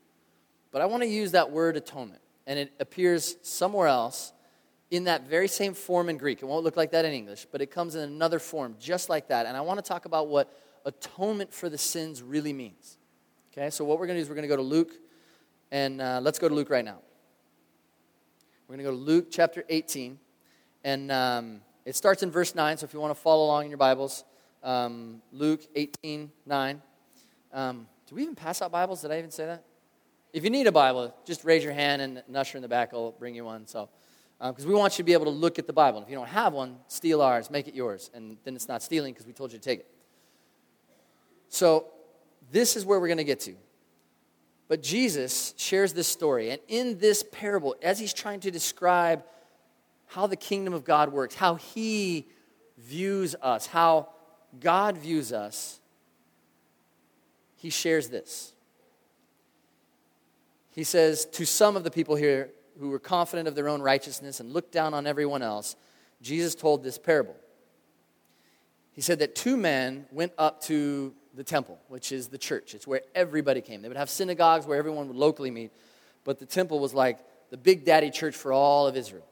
but 0.72 0.82
i 0.82 0.86
want 0.86 1.04
to 1.04 1.10
use 1.10 1.32
that 1.32 1.52
word 1.52 1.76
atonement 1.76 2.22
and 2.48 2.58
it 2.58 2.72
appears 2.80 3.36
somewhere 3.42 3.88
else 3.88 4.32
in 4.89 5.04
that 5.04 5.28
very 5.28 5.50
same 5.50 5.74
form 5.74 6.08
in 6.08 6.18
greek 6.18 6.42
it 6.42 6.46
won't 6.46 6.63
look 6.63 6.78
like 6.78 6.92
that 6.92 7.04
in 7.04 7.12
english 7.12 7.46
but 7.52 7.62
it 7.62 7.70
comes 7.70 7.96
in 7.96 8.02
another 8.02 8.39
form 8.39 8.74
just 8.80 9.10
like 9.10 9.28
that 9.28 9.46
and 9.46 9.58
i 9.58 9.62
want 9.62 9.78
to 9.78 9.88
talk 9.88 10.06
about 10.06 10.30
what 10.30 10.58
atonement 10.86 11.54
for 11.54 11.68
the 11.68 11.78
sins 11.78 12.22
really 12.22 12.54
means 12.54 12.98
okay 13.56 13.70
so 13.70 13.86
what 13.86 14.00
we're 14.00 14.08
going 14.08 14.18
to 14.18 14.22
do 14.22 14.24
is 14.24 14.30
we're 14.30 14.36
going 14.36 14.44
to 14.44 14.50
go 14.50 14.58
to 14.58 14.62
luke 14.62 14.94
and 15.72 16.02
uh, 16.02 16.20
let's 16.22 16.39
go 16.39 16.50
to 16.50 16.56
luke 16.56 16.70
right 16.70 16.86
now 16.86 16.98
we're 18.68 18.76
going 18.76 18.86
to 18.86 18.92
go 18.92 18.98
to 18.98 19.04
luke 19.04 19.28
chapter 19.30 19.63
18 19.70 20.20
and 20.84 21.12
um, 21.12 21.62
it 21.86 21.96
starts 21.96 22.24
in 22.24 22.32
verse 22.32 22.56
9, 22.56 22.78
so 22.78 22.86
if 22.86 22.94
you 22.94 23.00
want 23.00 23.12
to 23.13 23.22
follow 23.22 23.46
along 23.46 23.66
in 23.66 23.70
your 23.70 23.78
Bibles, 23.78 24.24
um, 24.63 25.22
Luke 25.34 25.62
18, 25.76 26.32
9. 26.46 26.82
Um, 27.52 27.88
do 28.08 28.16
we 28.16 28.22
even 28.22 28.36
pass 28.36 28.62
out 28.62 28.72
Bibles? 28.72 29.02
Did 29.02 29.12
I 29.12 29.18
even 29.18 29.32
say 29.32 29.46
that? 29.46 29.66
If 30.32 30.44
you 30.44 30.50
need 30.50 30.66
a 30.68 30.72
Bible, 30.72 31.13
just 31.26 31.44
raise 31.44 31.63
your 31.63 31.74
hand 31.74 32.02
and 32.02 32.24
an 32.26 32.36
usher 32.36 32.58
in 32.58 32.62
the 32.62 32.68
back 32.68 32.94
will 32.94 33.12
bring 33.12 33.36
you 33.36 33.46
one. 33.46 33.68
So, 33.68 33.89
because 34.39 34.63
um, 34.63 34.70
we 34.70 34.76
want 34.76 34.94
you 34.94 34.98
to 34.98 35.04
be 35.04 35.13
able 35.13 35.26
to 35.26 35.32
look 35.32 35.60
at 35.60 35.68
the 35.68 35.74
Bible. 35.74 36.02
If 36.02 36.10
you 36.10 36.16
don't 36.16 36.28
have 36.28 36.54
one, 36.54 36.78
steal 36.88 37.22
ours, 37.22 37.52
make 37.52 37.68
it 37.68 37.76
yours, 37.76 38.10
and 38.13 38.38
then 38.44 38.56
it's 38.56 38.68
not 38.68 38.82
stealing 38.82 39.13
because 39.13 39.28
we 39.28 39.34
told 39.34 39.52
you 39.52 39.60
to 39.60 39.63
take 39.63 39.82
it. 39.82 39.88
So, 41.50 41.88
this 42.54 42.78
is 42.78 42.86
where 42.86 43.00
we're 43.00 43.08
going 43.08 43.18
to 43.18 43.24
get 43.24 43.39
to. 43.42 43.56
But 44.68 44.84
Jesus 44.84 45.56
shares 45.58 45.92
this 45.92 46.08
story, 46.08 46.52
and 46.52 46.62
in 46.68 47.00
this 47.00 47.24
parable, 47.32 47.76
as 47.82 48.00
he's 48.00 48.13
trying 48.13 48.39
to 48.42 48.52
describe 48.52 49.24
how 50.06 50.28
the 50.28 50.36
kingdom 50.36 50.74
of 50.74 50.86
God 50.86 51.12
works, 51.12 51.34
how 51.34 51.56
He 51.56 52.28
views 52.78 53.36
us, 53.42 53.66
how 53.66 54.10
God 54.60 54.98
views 54.98 55.34
us, 55.34 55.80
He 57.56 57.72
shares 57.72 58.10
this. 58.10 58.54
He 60.70 60.84
says, 60.84 61.26
To 61.26 61.46
some 61.46 61.76
of 61.76 61.84
the 61.84 61.92
people 61.92 62.16
here 62.16 62.52
who 62.80 62.89
were 62.89 63.00
confident 63.00 63.48
of 63.48 63.56
their 63.56 63.68
own 63.68 63.82
righteousness 63.82 64.39
and 64.39 64.54
looked 64.54 64.72
down 64.72 64.94
on 64.94 65.08
everyone 65.08 65.42
else, 65.42 65.76
Jesus 66.22 66.54
told 66.54 66.84
this 66.84 67.00
parable. 67.00 67.36
He 68.92 69.02
said 69.02 69.18
that 69.20 69.34
two 69.34 69.58
men 69.58 70.06
went 70.12 70.34
up 70.38 70.62
to 70.63 71.16
the 71.34 71.43
temple, 71.43 71.80
which 71.88 72.12
is 72.12 72.28
the 72.28 72.38
church. 72.38 72.76
It's 72.76 72.88
where 72.88 73.02
everybody 73.15 73.62
came. 73.62 73.82
They 73.82 73.88
would 73.88 73.98
have 73.98 74.10
synagogues 74.10 74.65
where 74.65 74.78
everyone 74.78 75.08
would 75.08 75.17
locally 75.17 75.52
meet, 75.52 75.72
but 76.24 76.39
the 76.39 76.46
temple 76.46 76.80
was 76.80 76.93
like 76.93 77.19
the 77.50 77.58
big 77.58 77.86
daddy 77.86 78.12
church 78.12 78.36
for 78.36 78.54
all 78.54 78.88
of 78.88 78.96
Israel. 78.96 79.26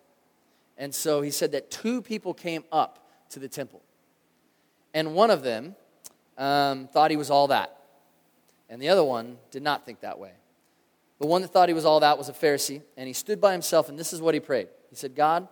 And 0.78 0.94
so 0.94 1.22
he 1.22 1.32
said 1.32 1.52
that 1.52 1.70
two 1.70 2.02
people 2.02 2.34
came 2.34 2.64
up 2.72 3.08
to 3.30 3.40
the 3.40 3.48
temple. 3.48 3.82
And 4.94 5.14
one 5.14 5.30
of 5.30 5.44
them 5.44 5.76
um, 6.38 6.88
thought 6.88 7.12
he 7.12 7.18
was 7.18 7.30
all 7.30 7.48
that. 7.48 7.78
And 8.70 8.82
the 8.82 8.90
other 8.90 9.04
one 9.04 9.38
did 9.52 9.64
not 9.64 9.86
think 9.86 10.02
that 10.02 10.18
way. 10.18 10.32
The 11.20 11.28
one 11.28 11.44
that 11.44 11.50
thought 11.50 11.70
he 11.70 11.76
was 11.76 11.86
all 11.86 12.00
that 12.00 12.18
was 12.18 12.30
a 12.30 12.34
Pharisee, 12.34 12.82
and 12.98 13.06
he 13.08 13.14
stood 13.14 13.40
by 13.40 13.52
himself, 13.52 13.90
and 13.90 14.00
this 14.00 14.12
is 14.12 14.22
what 14.22 14.34
he 14.34 14.40
prayed. 14.40 14.70
He 14.90 14.96
said, 14.96 15.14
God, 15.14 15.48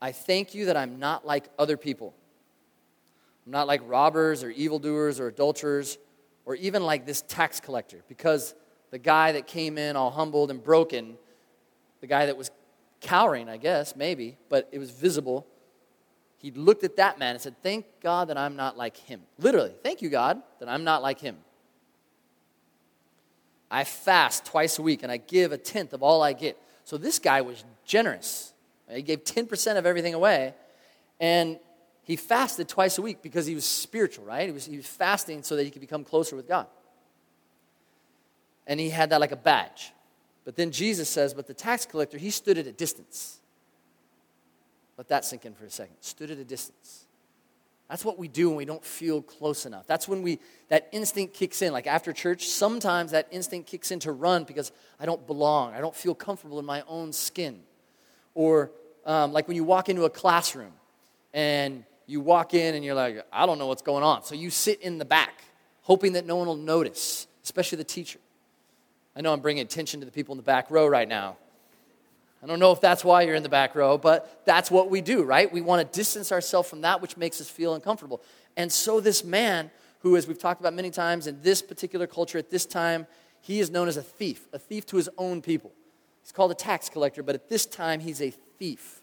I 0.00 0.12
thank 0.12 0.54
you 0.54 0.66
that 0.66 0.76
I'm 0.76 0.98
not 0.98 1.26
like 1.26 1.48
other 1.58 1.78
people. 1.78 2.14
I'm 3.46 3.52
not 3.52 3.66
like 3.66 3.82
robbers 3.86 4.42
or 4.42 4.50
evildoers 4.50 5.20
or 5.20 5.28
adulterers 5.28 5.98
or 6.46 6.54
even 6.56 6.82
like 6.82 7.06
this 7.06 7.22
tax 7.22 7.60
collector, 7.60 8.02
because 8.08 8.54
the 8.90 8.98
guy 8.98 9.32
that 9.32 9.46
came 9.46 9.78
in 9.78 9.96
all 9.96 10.10
humbled 10.10 10.50
and 10.50 10.62
broken, 10.62 11.16
the 12.00 12.06
guy 12.06 12.26
that 12.26 12.36
was 12.36 12.50
cowering, 13.00 13.48
I 13.48 13.56
guess, 13.56 13.96
maybe, 13.96 14.36
but 14.48 14.68
it 14.72 14.78
was 14.78 14.90
visible. 14.90 15.46
He 16.38 16.50
looked 16.50 16.84
at 16.84 16.96
that 16.96 17.18
man 17.18 17.32
and 17.32 17.40
said, 17.40 17.56
Thank 17.62 17.86
God 18.02 18.28
that 18.28 18.36
I'm 18.36 18.56
not 18.56 18.76
like 18.76 18.96
him. 18.96 19.22
Literally, 19.38 19.72
thank 19.82 20.02
you, 20.02 20.10
God, 20.10 20.42
that 20.60 20.68
I'm 20.68 20.84
not 20.84 21.02
like 21.02 21.20
him. 21.20 21.36
I 23.70 23.84
fast 23.84 24.44
twice 24.44 24.78
a 24.78 24.82
week 24.82 25.02
and 25.02 25.10
I 25.10 25.16
give 25.16 25.52
a 25.52 25.58
tenth 25.58 25.92
of 25.92 26.02
all 26.02 26.22
I 26.22 26.32
get. 26.32 26.58
So 26.84 26.98
this 26.98 27.18
guy 27.18 27.40
was 27.40 27.64
generous. 27.84 28.52
He 28.88 29.02
gave 29.02 29.24
10% 29.24 29.78
of 29.78 29.86
everything 29.86 30.14
away. 30.14 30.54
And 31.18 31.58
he 32.04 32.16
fasted 32.16 32.68
twice 32.68 32.98
a 32.98 33.02
week 33.02 33.22
because 33.22 33.46
he 33.46 33.54
was 33.54 33.64
spiritual, 33.64 34.24
right? 34.26 34.46
He 34.46 34.52
was, 34.52 34.66
he 34.66 34.76
was 34.76 34.86
fasting 34.86 35.42
so 35.42 35.56
that 35.56 35.64
he 35.64 35.70
could 35.70 35.80
become 35.80 36.04
closer 36.04 36.36
with 36.36 36.46
God. 36.46 36.66
And 38.66 38.78
he 38.78 38.90
had 38.90 39.10
that 39.10 39.20
like 39.20 39.32
a 39.32 39.36
badge. 39.36 39.92
But 40.44 40.56
then 40.56 40.70
Jesus 40.70 41.08
says, 41.08 41.34
But 41.34 41.46
the 41.46 41.54
tax 41.54 41.86
collector, 41.86 42.18
he 42.18 42.30
stood 42.30 42.58
at 42.58 42.66
a 42.66 42.72
distance. 42.72 43.40
Let 44.96 45.08
that 45.08 45.24
sink 45.24 45.44
in 45.44 45.54
for 45.54 45.64
a 45.64 45.70
second. 45.70 45.96
Stood 46.00 46.30
at 46.30 46.38
a 46.38 46.44
distance. 46.44 47.06
That's 47.88 48.04
what 48.04 48.18
we 48.18 48.28
do 48.28 48.48
when 48.48 48.56
we 48.56 48.64
don't 48.64 48.84
feel 48.84 49.20
close 49.20 49.66
enough. 49.66 49.86
That's 49.86 50.08
when 50.08 50.22
we 50.22 50.38
that 50.68 50.88
instinct 50.92 51.34
kicks 51.34 51.62
in. 51.62 51.72
Like 51.72 51.86
after 51.86 52.12
church, 52.12 52.46
sometimes 52.48 53.10
that 53.10 53.28
instinct 53.30 53.68
kicks 53.68 53.90
in 53.90 53.98
to 54.00 54.12
run 54.12 54.44
because 54.44 54.72
I 54.98 55.06
don't 55.06 55.26
belong. 55.26 55.74
I 55.74 55.80
don't 55.80 55.94
feel 55.94 56.14
comfortable 56.14 56.58
in 56.58 56.64
my 56.64 56.82
own 56.86 57.12
skin. 57.12 57.60
Or 58.34 58.70
um, 59.04 59.32
like 59.32 59.48
when 59.48 59.56
you 59.56 59.64
walk 59.64 59.88
into 59.88 60.04
a 60.04 60.10
classroom 60.10 60.72
and 61.34 61.84
you 62.06 62.20
walk 62.20 62.54
in 62.54 62.74
and 62.74 62.84
you're 62.84 62.94
like, 62.94 63.24
I 63.32 63.46
don't 63.46 63.58
know 63.58 63.66
what's 63.66 63.82
going 63.82 64.02
on. 64.02 64.24
So 64.24 64.34
you 64.34 64.50
sit 64.50 64.80
in 64.82 64.98
the 64.98 65.04
back, 65.04 65.42
hoping 65.82 66.14
that 66.14 66.26
no 66.26 66.36
one 66.36 66.46
will 66.46 66.56
notice, 66.56 67.26
especially 67.42 67.76
the 67.76 67.84
teacher. 67.84 68.18
I 69.16 69.20
know 69.20 69.32
I'm 69.32 69.40
bringing 69.40 69.62
attention 69.62 70.00
to 70.00 70.06
the 70.06 70.12
people 70.12 70.32
in 70.32 70.36
the 70.36 70.42
back 70.42 70.70
row 70.70 70.86
right 70.86 71.08
now. 71.08 71.36
I 72.42 72.46
don't 72.46 72.58
know 72.58 72.72
if 72.72 72.80
that's 72.80 73.02
why 73.02 73.22
you're 73.22 73.36
in 73.36 73.42
the 73.42 73.48
back 73.48 73.74
row, 73.74 73.96
but 73.96 74.42
that's 74.44 74.70
what 74.70 74.90
we 74.90 75.00
do, 75.00 75.22
right? 75.22 75.50
We 75.50 75.62
want 75.62 75.80
to 75.80 75.98
distance 75.98 76.30
ourselves 76.30 76.68
from 76.68 76.82
that 76.82 77.00
which 77.00 77.16
makes 77.16 77.40
us 77.40 77.48
feel 77.48 77.74
uncomfortable. 77.74 78.20
And 78.56 78.70
so 78.70 79.00
this 79.00 79.24
man, 79.24 79.70
who, 80.00 80.16
as 80.16 80.28
we've 80.28 80.38
talked 80.38 80.60
about 80.60 80.74
many 80.74 80.90
times, 80.90 81.26
in 81.26 81.40
this 81.40 81.62
particular 81.62 82.06
culture 82.06 82.36
at 82.36 82.50
this 82.50 82.66
time, 82.66 83.06
he 83.40 83.60
is 83.60 83.70
known 83.70 83.88
as 83.88 83.96
a 83.96 84.02
thief, 84.02 84.46
a 84.52 84.58
thief 84.58 84.84
to 84.86 84.96
his 84.96 85.08
own 85.16 85.40
people. 85.40 85.72
He's 86.22 86.32
called 86.32 86.50
a 86.50 86.54
tax 86.54 86.90
collector, 86.90 87.22
but 87.22 87.34
at 87.34 87.48
this 87.48 87.64
time, 87.64 88.00
he's 88.00 88.20
a 88.20 88.30
thief. 88.30 89.00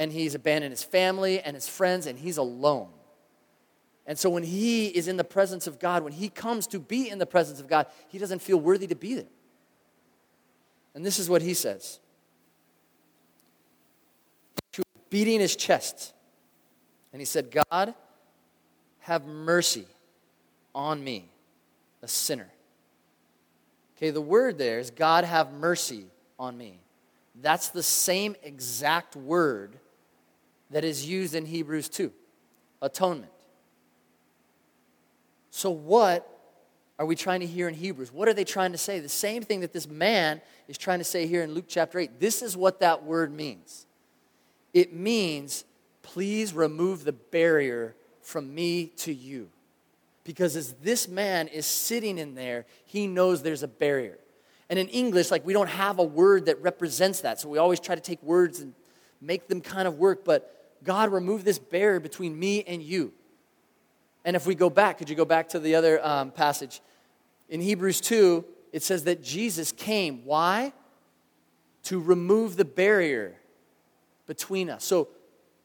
And 0.00 0.10
he's 0.10 0.34
abandoned 0.34 0.72
his 0.72 0.82
family 0.82 1.40
and 1.40 1.54
his 1.54 1.68
friends, 1.68 2.06
and 2.06 2.18
he's 2.18 2.38
alone. 2.38 2.88
And 4.06 4.18
so 4.18 4.30
when 4.30 4.42
he 4.42 4.88
is 4.88 5.06
in 5.06 5.16
the 5.16 5.24
presence 5.24 5.66
of 5.66 5.78
God, 5.78 6.02
when 6.02 6.12
he 6.12 6.28
comes 6.28 6.66
to 6.68 6.80
be 6.80 7.08
in 7.08 7.18
the 7.18 7.26
presence 7.26 7.60
of 7.60 7.68
God, 7.68 7.86
he 8.08 8.18
doesn't 8.18 8.40
feel 8.40 8.58
worthy 8.58 8.88
to 8.88 8.96
be 8.96 9.14
there. 9.14 9.28
And 10.94 11.06
this 11.06 11.18
is 11.18 11.28
what 11.28 11.42
he 11.42 11.54
says 11.54 12.00
beating 15.10 15.40
his 15.40 15.56
chest. 15.56 16.14
And 17.12 17.20
he 17.20 17.26
said, 17.26 17.50
God, 17.50 17.94
have 19.00 19.26
mercy 19.26 19.84
on 20.74 21.02
me, 21.02 21.28
a 22.00 22.08
sinner. 22.08 22.48
Okay, 23.96 24.10
the 24.10 24.20
word 24.20 24.56
there 24.56 24.78
is 24.78 24.90
God, 24.90 25.24
have 25.24 25.52
mercy 25.52 26.06
on 26.38 26.56
me. 26.56 26.78
That's 27.42 27.68
the 27.68 27.82
same 27.82 28.36
exact 28.42 29.16
word 29.16 29.76
that 30.70 30.84
is 30.84 31.06
used 31.06 31.34
in 31.34 31.46
Hebrews 31.46 31.88
2 31.88 32.12
atonement. 32.82 33.32
So, 35.50 35.70
what 35.70 36.26
are 36.98 37.06
we 37.06 37.16
trying 37.16 37.40
to 37.40 37.46
hear 37.46 37.68
in 37.68 37.74
Hebrews? 37.74 38.12
What 38.12 38.28
are 38.28 38.34
they 38.34 38.44
trying 38.44 38.72
to 38.72 38.78
say? 38.78 39.00
The 39.00 39.08
same 39.08 39.42
thing 39.42 39.60
that 39.60 39.72
this 39.72 39.88
man 39.88 40.40
is 40.68 40.78
trying 40.78 40.98
to 40.98 41.04
say 41.04 41.26
here 41.26 41.42
in 41.42 41.54
Luke 41.54 41.64
chapter 41.66 41.98
8. 41.98 42.20
This 42.20 42.42
is 42.42 42.56
what 42.56 42.80
that 42.80 43.04
word 43.04 43.32
means 43.32 43.86
it 44.72 44.92
means, 44.92 45.64
please 46.02 46.52
remove 46.54 47.04
the 47.04 47.12
barrier 47.12 47.96
from 48.22 48.54
me 48.54 48.86
to 48.98 49.12
you. 49.12 49.48
Because 50.22 50.54
as 50.54 50.74
this 50.74 51.08
man 51.08 51.48
is 51.48 51.66
sitting 51.66 52.18
in 52.18 52.34
there, 52.34 52.66
he 52.84 53.06
knows 53.06 53.42
there's 53.42 53.62
a 53.62 53.68
barrier. 53.68 54.18
And 54.68 54.78
in 54.78 54.86
English, 54.88 55.30
like 55.30 55.44
we 55.44 55.52
don't 55.52 55.70
have 55.70 55.98
a 55.98 56.04
word 56.04 56.46
that 56.46 56.62
represents 56.62 57.22
that. 57.22 57.40
So 57.40 57.48
we 57.48 57.58
always 57.58 57.80
try 57.80 57.94
to 57.94 58.00
take 58.00 58.22
words 58.22 58.60
and 58.60 58.74
make 59.20 59.48
them 59.48 59.60
kind 59.60 59.88
of 59.88 59.98
work. 59.98 60.24
But 60.24 60.59
God, 60.82 61.12
remove 61.12 61.44
this 61.44 61.58
barrier 61.58 62.00
between 62.00 62.38
me 62.38 62.62
and 62.64 62.82
you. 62.82 63.12
And 64.24 64.36
if 64.36 64.46
we 64.46 64.54
go 64.54 64.70
back, 64.70 64.98
could 64.98 65.08
you 65.08 65.16
go 65.16 65.24
back 65.24 65.48
to 65.50 65.58
the 65.58 65.74
other 65.74 66.04
um, 66.04 66.30
passage? 66.30 66.80
In 67.48 67.60
Hebrews 67.60 68.00
2, 68.00 68.44
it 68.72 68.82
says 68.82 69.04
that 69.04 69.22
Jesus 69.22 69.72
came. 69.72 70.24
Why? 70.24 70.72
To 71.84 72.00
remove 72.00 72.56
the 72.56 72.64
barrier 72.64 73.36
between 74.26 74.70
us. 74.70 74.84
So, 74.84 75.08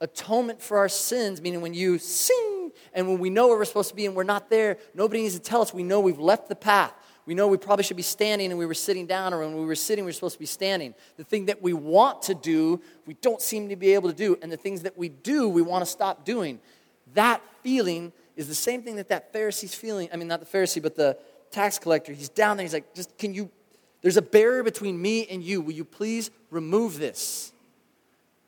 atonement 0.02 0.62
for 0.62 0.78
our 0.78 0.90
sins, 0.90 1.42
meaning 1.42 1.62
when 1.62 1.74
you 1.74 1.98
sing 1.98 2.72
and 2.94 3.08
when 3.08 3.20
we 3.20 3.30
know 3.30 3.48
where 3.48 3.58
we're 3.58 3.66
supposed 3.66 3.90
to 3.90 3.96
be 3.96 4.06
and 4.06 4.16
we're 4.16 4.24
not 4.24 4.50
there, 4.50 4.78
nobody 4.94 5.22
needs 5.22 5.36
to 5.36 5.42
tell 5.42 5.62
us. 5.62 5.74
We 5.74 5.84
know 5.84 6.00
we've 6.00 6.20
left 6.20 6.50
the 6.50 6.56
path. 6.56 6.94
We 7.26 7.34
know 7.34 7.48
we 7.48 7.58
probably 7.58 7.84
should 7.84 7.98
be 7.98 8.04
standing 8.04 8.52
and 8.52 8.60
we 8.60 8.66
were 8.66 8.76
sitting 8.76 9.08
down, 9.08 9.34
or 9.34 9.40
when 9.40 9.56
we 9.56 9.66
were 9.66 9.76
sitting, 9.76 10.06
we 10.06 10.10
were 10.10 10.14
supposed 10.14 10.36
to 10.36 10.40
be 10.40 10.46
standing. 10.46 10.94
The 11.18 11.24
thing 11.24 11.48
that 11.48 11.62
we 11.62 11.74
want 11.74 12.22
to 12.24 12.36
do, 12.36 12.82
we 13.08 13.16
don't 13.16 13.42
seem 13.42 13.70
to 13.70 13.76
be 13.76 13.94
able 13.96 14.10
to 14.10 14.16
do. 14.16 14.38
And 14.42 14.52
the 14.52 14.58
things 14.58 14.84
that 14.84 14.98
we 14.98 15.10
do, 15.10 15.50
we 15.50 15.64
want 15.64 15.84
to 15.84 15.90
stop 15.90 16.24
doing. 16.24 16.60
That 17.16 17.42
feeling 17.64 18.14
is 18.36 18.48
the 18.48 18.56
same 18.56 18.84
thing 18.84 18.98
that 18.98 19.10
that 19.10 19.34
Pharisee's 19.34 19.74
feeling. 19.74 20.08
I 20.14 20.18
mean, 20.18 20.28
not 20.28 20.40
the 20.40 20.46
Pharisee, 20.46 20.82
but 20.82 20.96
the 20.96 21.18
tax 21.50 21.80
collector. 21.80 22.14
He's 22.14 22.30
down 22.30 22.58
there. 22.58 22.64
He's 22.64 22.74
like, 22.74 22.94
just 22.94 23.18
can 23.18 23.34
you, 23.34 23.50
there's 24.02 24.18
a 24.18 24.22
barrier 24.22 24.62
between 24.62 25.02
me 25.02 25.26
and 25.26 25.44
you. 25.44 25.62
Will 25.62 25.74
you 25.74 25.86
please 25.86 26.30
remove 26.52 27.00
this? 27.00 27.52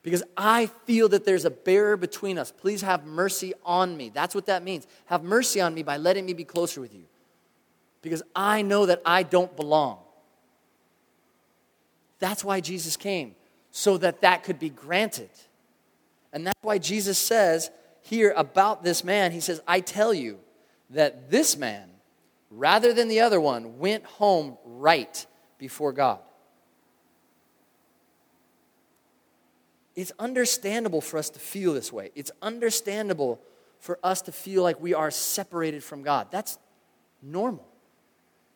because 0.04 0.24
I 0.38 0.68
feel 0.86 1.10
that 1.10 1.26
there's 1.26 1.44
a 1.44 1.50
barrier 1.50 1.98
between 1.98 2.38
us. 2.38 2.50
Please 2.50 2.82
have 2.82 3.06
mercy 3.06 3.54
on 3.66 3.98
me. 3.98 4.08
That's 4.08 4.34
what 4.34 4.46
that 4.46 4.64
means. 4.64 4.88
Have 5.08 5.22
mercy 5.22 5.60
on 5.60 5.74
me 5.74 5.84
by 5.84 5.98
letting 5.98 6.26
me 6.26 6.32
be 6.32 6.46
closer 6.46 6.80
with 6.80 6.94
you 6.94 7.04
because 8.02 8.24
I 8.36 8.62
know 8.62 8.86
that 8.86 9.02
I 9.06 9.24
don't 9.24 9.56
belong. 9.56 10.00
That's 12.20 12.44
why 12.44 12.62
Jesus 12.62 12.98
came, 12.98 13.36
so 13.72 13.98
that 13.98 14.22
that 14.22 14.44
could 14.44 14.60
be 14.60 14.70
granted. 14.70 15.30
And 16.34 16.46
that's 16.46 16.62
why 16.62 16.78
Jesus 16.78 17.18
says 17.18 17.70
here 18.02 18.34
about 18.36 18.84
this 18.84 19.04
man, 19.04 19.32
he 19.32 19.40
says, 19.40 19.62
I 19.68 19.82
tell 19.82 20.14
you 20.14 20.40
that 20.92 21.30
this 21.30 21.58
man, 21.58 21.90
rather 22.50 22.94
than 22.94 23.08
the 23.08 23.20
other 23.20 23.42
one, 23.42 23.80
went 23.80 24.06
home 24.06 24.58
right 24.66 25.26
before 25.58 25.92
God. 25.92 26.20
It's 29.96 30.12
understandable 30.20 31.02
for 31.02 31.18
us 31.18 31.30
to 31.32 31.40
feel 31.40 31.74
this 31.74 31.92
way. 31.92 32.12
It's 32.16 32.32
understandable 32.42 33.42
for 33.80 34.00
us 34.04 34.22
to 34.24 34.32
feel 34.32 34.64
like 34.64 34.80
we 34.80 34.94
are 34.94 35.12
separated 35.12 35.84
from 35.84 36.04
God. 36.04 36.28
That's 36.32 36.60
normal. 37.22 37.68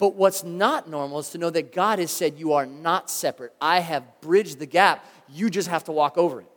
But 0.02 0.16
what's 0.16 0.44
not 0.44 0.90
normal 0.90 1.20
is 1.20 1.30
to 1.30 1.38
know 1.38 1.52
that 1.52 1.72
God 1.72 2.00
has 2.00 2.10
said, 2.10 2.40
You 2.40 2.54
are 2.54 2.66
not 2.66 3.08
separate. 3.08 3.54
I 3.62 3.82
have 3.82 4.20
bridged 4.20 4.58
the 4.58 4.66
gap. 4.66 5.06
You 5.30 5.48
just 5.52 5.68
have 5.68 5.84
to 5.84 5.92
walk 5.92 6.18
over 6.18 6.42
it. 6.42 6.48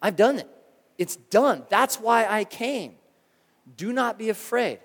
I've 0.00 0.16
done 0.16 0.38
it. 0.38 0.48
It's 0.96 1.16
done. 1.16 1.64
That's 1.68 2.00
why 2.00 2.24
I 2.24 2.44
came. 2.44 2.94
Do 3.76 3.92
not 3.92 4.18
be 4.18 4.30
afraid. 4.30 4.78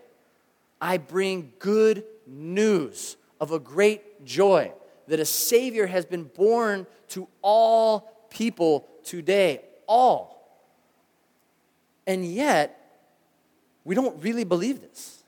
I 0.82 0.98
bring 0.98 1.54
good 1.58 2.04
news 2.28 3.16
of 3.40 3.54
a 3.54 3.60
great 3.60 4.26
joy 4.26 4.74
that 5.08 5.22
a 5.22 5.26
Savior 5.26 5.88
has 5.88 6.06
been 6.06 6.26
born 6.26 6.88
to 7.12 7.30
all 7.42 8.28
people 8.30 8.90
today, 9.06 9.62
all. 9.88 10.68
And 12.06 12.26
yet, 12.26 12.78
we 13.86 13.96
don't 13.96 14.22
really 14.22 14.44
believe 14.44 14.82
this. 14.82 15.21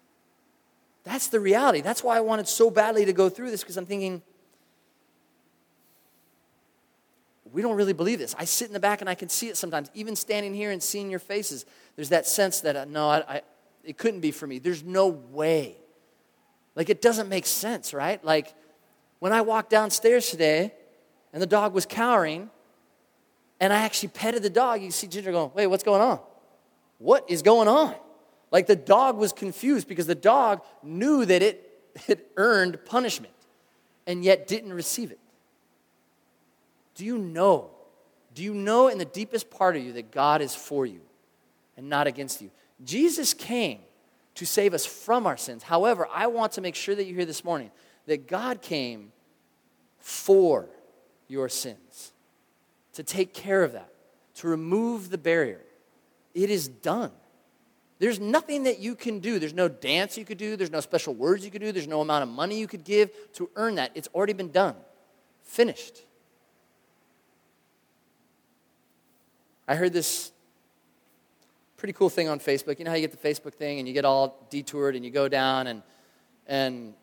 That's 1.03 1.27
the 1.27 1.39
reality. 1.39 1.81
That's 1.81 2.03
why 2.03 2.17
I 2.17 2.21
wanted 2.21 2.47
so 2.47 2.69
badly 2.69 3.05
to 3.05 3.13
go 3.13 3.29
through 3.29 3.51
this 3.51 3.61
because 3.61 3.77
I'm 3.77 3.85
thinking, 3.85 4.21
we 7.51 7.61
don't 7.61 7.75
really 7.75 7.93
believe 7.93 8.19
this. 8.19 8.35
I 8.37 8.45
sit 8.45 8.67
in 8.67 8.73
the 8.73 8.79
back 8.79 9.01
and 9.01 9.09
I 9.09 9.15
can 9.15 9.29
see 9.29 9.47
it 9.47 9.57
sometimes, 9.57 9.91
even 9.93 10.15
standing 10.15 10.53
here 10.53 10.71
and 10.71 10.81
seeing 10.81 11.09
your 11.09 11.19
faces. 11.19 11.65
There's 11.95 12.09
that 12.09 12.25
sense 12.25 12.61
that, 12.61 12.75
uh, 12.75 12.85
no, 12.85 13.09
I, 13.09 13.23
I, 13.27 13.41
it 13.83 13.97
couldn't 13.97 14.21
be 14.21 14.31
for 14.31 14.47
me. 14.47 14.59
There's 14.59 14.83
no 14.83 15.07
way. 15.07 15.77
Like, 16.75 16.89
it 16.89 17.01
doesn't 17.01 17.29
make 17.29 17.45
sense, 17.45 17.93
right? 17.93 18.23
Like, 18.23 18.53
when 19.19 19.31
I 19.33 19.41
walked 19.41 19.69
downstairs 19.69 20.31
today 20.31 20.73
and 21.31 21.41
the 21.41 21.47
dog 21.47 21.73
was 21.73 21.85
cowering, 21.85 22.49
and 23.59 23.71
I 23.71 23.77
actually 23.83 24.09
petted 24.09 24.43
the 24.43 24.49
dog. 24.49 24.81
You 24.81 24.91
see 24.91 25.07
Ginger 25.07 25.31
going, 25.31 25.51
wait, 25.53 25.67
what's 25.67 25.83
going 25.83 26.01
on? 26.01 26.19
What 26.97 27.29
is 27.29 27.41
going 27.41 27.67
on? 27.67 27.95
Like 28.53 28.67
the 28.67 28.75
dog 28.75 29.17
was 29.17 29.33
confused 29.33 29.87
because 29.87 30.05
the 30.05 30.15
dog 30.15 30.61
knew 30.83 31.25
that 31.25 31.41
it 31.41 31.71
had 32.07 32.21
earned 32.37 32.85
punishment 32.85 33.33
and 34.05 34.23
yet 34.23 34.47
didn't 34.47 34.73
receive 34.73 35.11
it. 35.11 35.19
Do 36.93 37.03
you 37.03 37.17
know? 37.17 37.71
Do 38.35 38.43
you 38.43 38.53
know 38.53 38.89
in 38.89 38.99
the 38.99 39.05
deepest 39.05 39.49
part 39.49 39.75
of 39.75 39.83
you 39.83 39.93
that 39.93 40.11
God 40.11 40.41
is 40.41 40.53
for 40.53 40.85
you 40.85 41.01
and 41.75 41.89
not 41.89 42.05
against 42.05 42.43
you? 42.43 42.51
Jesus 42.85 43.33
came 43.33 43.79
to 44.35 44.45
save 44.45 44.75
us 44.75 44.85
from 44.85 45.25
our 45.25 45.37
sins. 45.37 45.63
However, 45.63 46.07
I 46.13 46.27
want 46.27 46.51
to 46.53 46.61
make 46.61 46.75
sure 46.75 46.93
that 46.93 47.05
you 47.05 47.15
hear 47.15 47.25
this 47.25 47.43
morning 47.43 47.71
that 48.05 48.27
God 48.27 48.61
came 48.61 49.11
for 49.97 50.69
your 51.27 51.49
sins 51.49 52.13
to 52.93 53.01
take 53.01 53.33
care 53.33 53.63
of 53.63 53.71
that, 53.71 53.91
to 54.35 54.47
remove 54.47 55.09
the 55.09 55.17
barrier. 55.17 55.61
It 56.35 56.51
is 56.51 56.67
done. 56.67 57.11
There's 58.03 58.19
nothing 58.19 58.63
that 58.63 58.79
you 58.79 58.95
can 58.95 59.19
do. 59.19 59.39
There's 59.39 59.53
no 59.53 59.69
dance 59.69 60.17
you 60.17 60.25
could 60.25 60.37
do. 60.37 60.57
There's 60.57 60.69
no 60.69 60.81
special 60.81 61.13
words 61.13 61.45
you 61.45 61.49
could 61.49 61.61
do. 61.61 61.71
There's 61.71 61.87
no 61.87 62.01
amount 62.01 62.23
of 62.23 62.27
money 62.27 62.59
you 62.59 62.67
could 62.67 62.83
give 62.83 63.09
to 63.35 63.49
earn 63.55 63.75
that. 63.75 63.91
It's 63.95 64.09
already 64.13 64.33
been 64.33 64.51
done. 64.51 64.75
Finished. 65.43 66.01
I 69.69 69.75
heard 69.75 69.93
this 69.93 70.33
pretty 71.77 71.93
cool 71.93 72.09
thing 72.09 72.27
on 72.27 72.41
Facebook. 72.41 72.77
You 72.77 72.83
know 72.83 72.91
how 72.91 72.97
you 72.97 73.07
get 73.07 73.17
the 73.17 73.29
Facebook 73.29 73.53
thing 73.53 73.79
and 73.79 73.87
you 73.87 73.93
get 73.93 74.03
all 74.03 74.47
detoured 74.49 74.97
and 74.97 75.05
you 75.05 75.09
go 75.09 75.29
down 75.29 75.67
and 75.67 75.81
and 76.45 76.95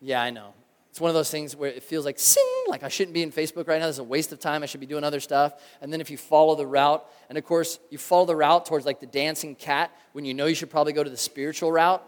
yeah, 0.00 0.20
I 0.20 0.30
know. 0.30 0.54
It's 0.90 1.00
one 1.00 1.08
of 1.08 1.14
those 1.14 1.30
things 1.30 1.54
where 1.54 1.70
it 1.70 1.84
feels 1.84 2.04
like, 2.04 2.18
sing, 2.18 2.44
like 2.66 2.82
I 2.82 2.88
shouldn't 2.88 3.14
be 3.14 3.22
in 3.22 3.30
Facebook 3.30 3.68
right 3.68 3.78
now. 3.78 3.86
This 3.86 3.96
is 3.96 4.00
a 4.00 4.04
waste 4.04 4.32
of 4.32 4.40
time. 4.40 4.64
I 4.64 4.66
should 4.66 4.80
be 4.80 4.86
doing 4.86 5.04
other 5.04 5.20
stuff. 5.20 5.54
And 5.80 5.92
then 5.92 6.00
if 6.00 6.10
you 6.10 6.16
follow 6.16 6.56
the 6.56 6.66
route, 6.66 7.06
and 7.28 7.38
of 7.38 7.44
course, 7.44 7.78
you 7.90 7.98
follow 7.98 8.26
the 8.26 8.34
route 8.34 8.66
towards 8.66 8.86
like 8.86 8.98
the 8.98 9.06
dancing 9.06 9.54
cat 9.54 9.92
when 10.12 10.24
you 10.24 10.34
know 10.34 10.46
you 10.46 10.54
should 10.56 10.68
probably 10.68 10.92
go 10.92 11.04
to 11.04 11.10
the 11.10 11.16
spiritual 11.16 11.70
route. 11.70 12.02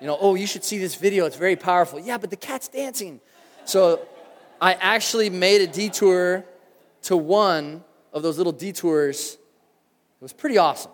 You 0.00 0.06
know, 0.06 0.16
oh, 0.18 0.34
you 0.34 0.46
should 0.46 0.64
see 0.64 0.78
this 0.78 0.94
video. 0.94 1.26
It's 1.26 1.36
very 1.36 1.56
powerful. 1.56 2.00
Yeah, 2.00 2.16
but 2.16 2.30
the 2.30 2.36
cat's 2.36 2.68
dancing. 2.68 3.20
So 3.66 4.00
I 4.60 4.72
actually 4.74 5.28
made 5.28 5.60
a 5.60 5.66
detour 5.66 6.46
to 7.02 7.16
one 7.16 7.84
of 8.14 8.22
those 8.22 8.38
little 8.38 8.52
detours. 8.52 9.34
It 9.34 10.22
was 10.22 10.32
pretty 10.32 10.56
awesome. 10.56 10.92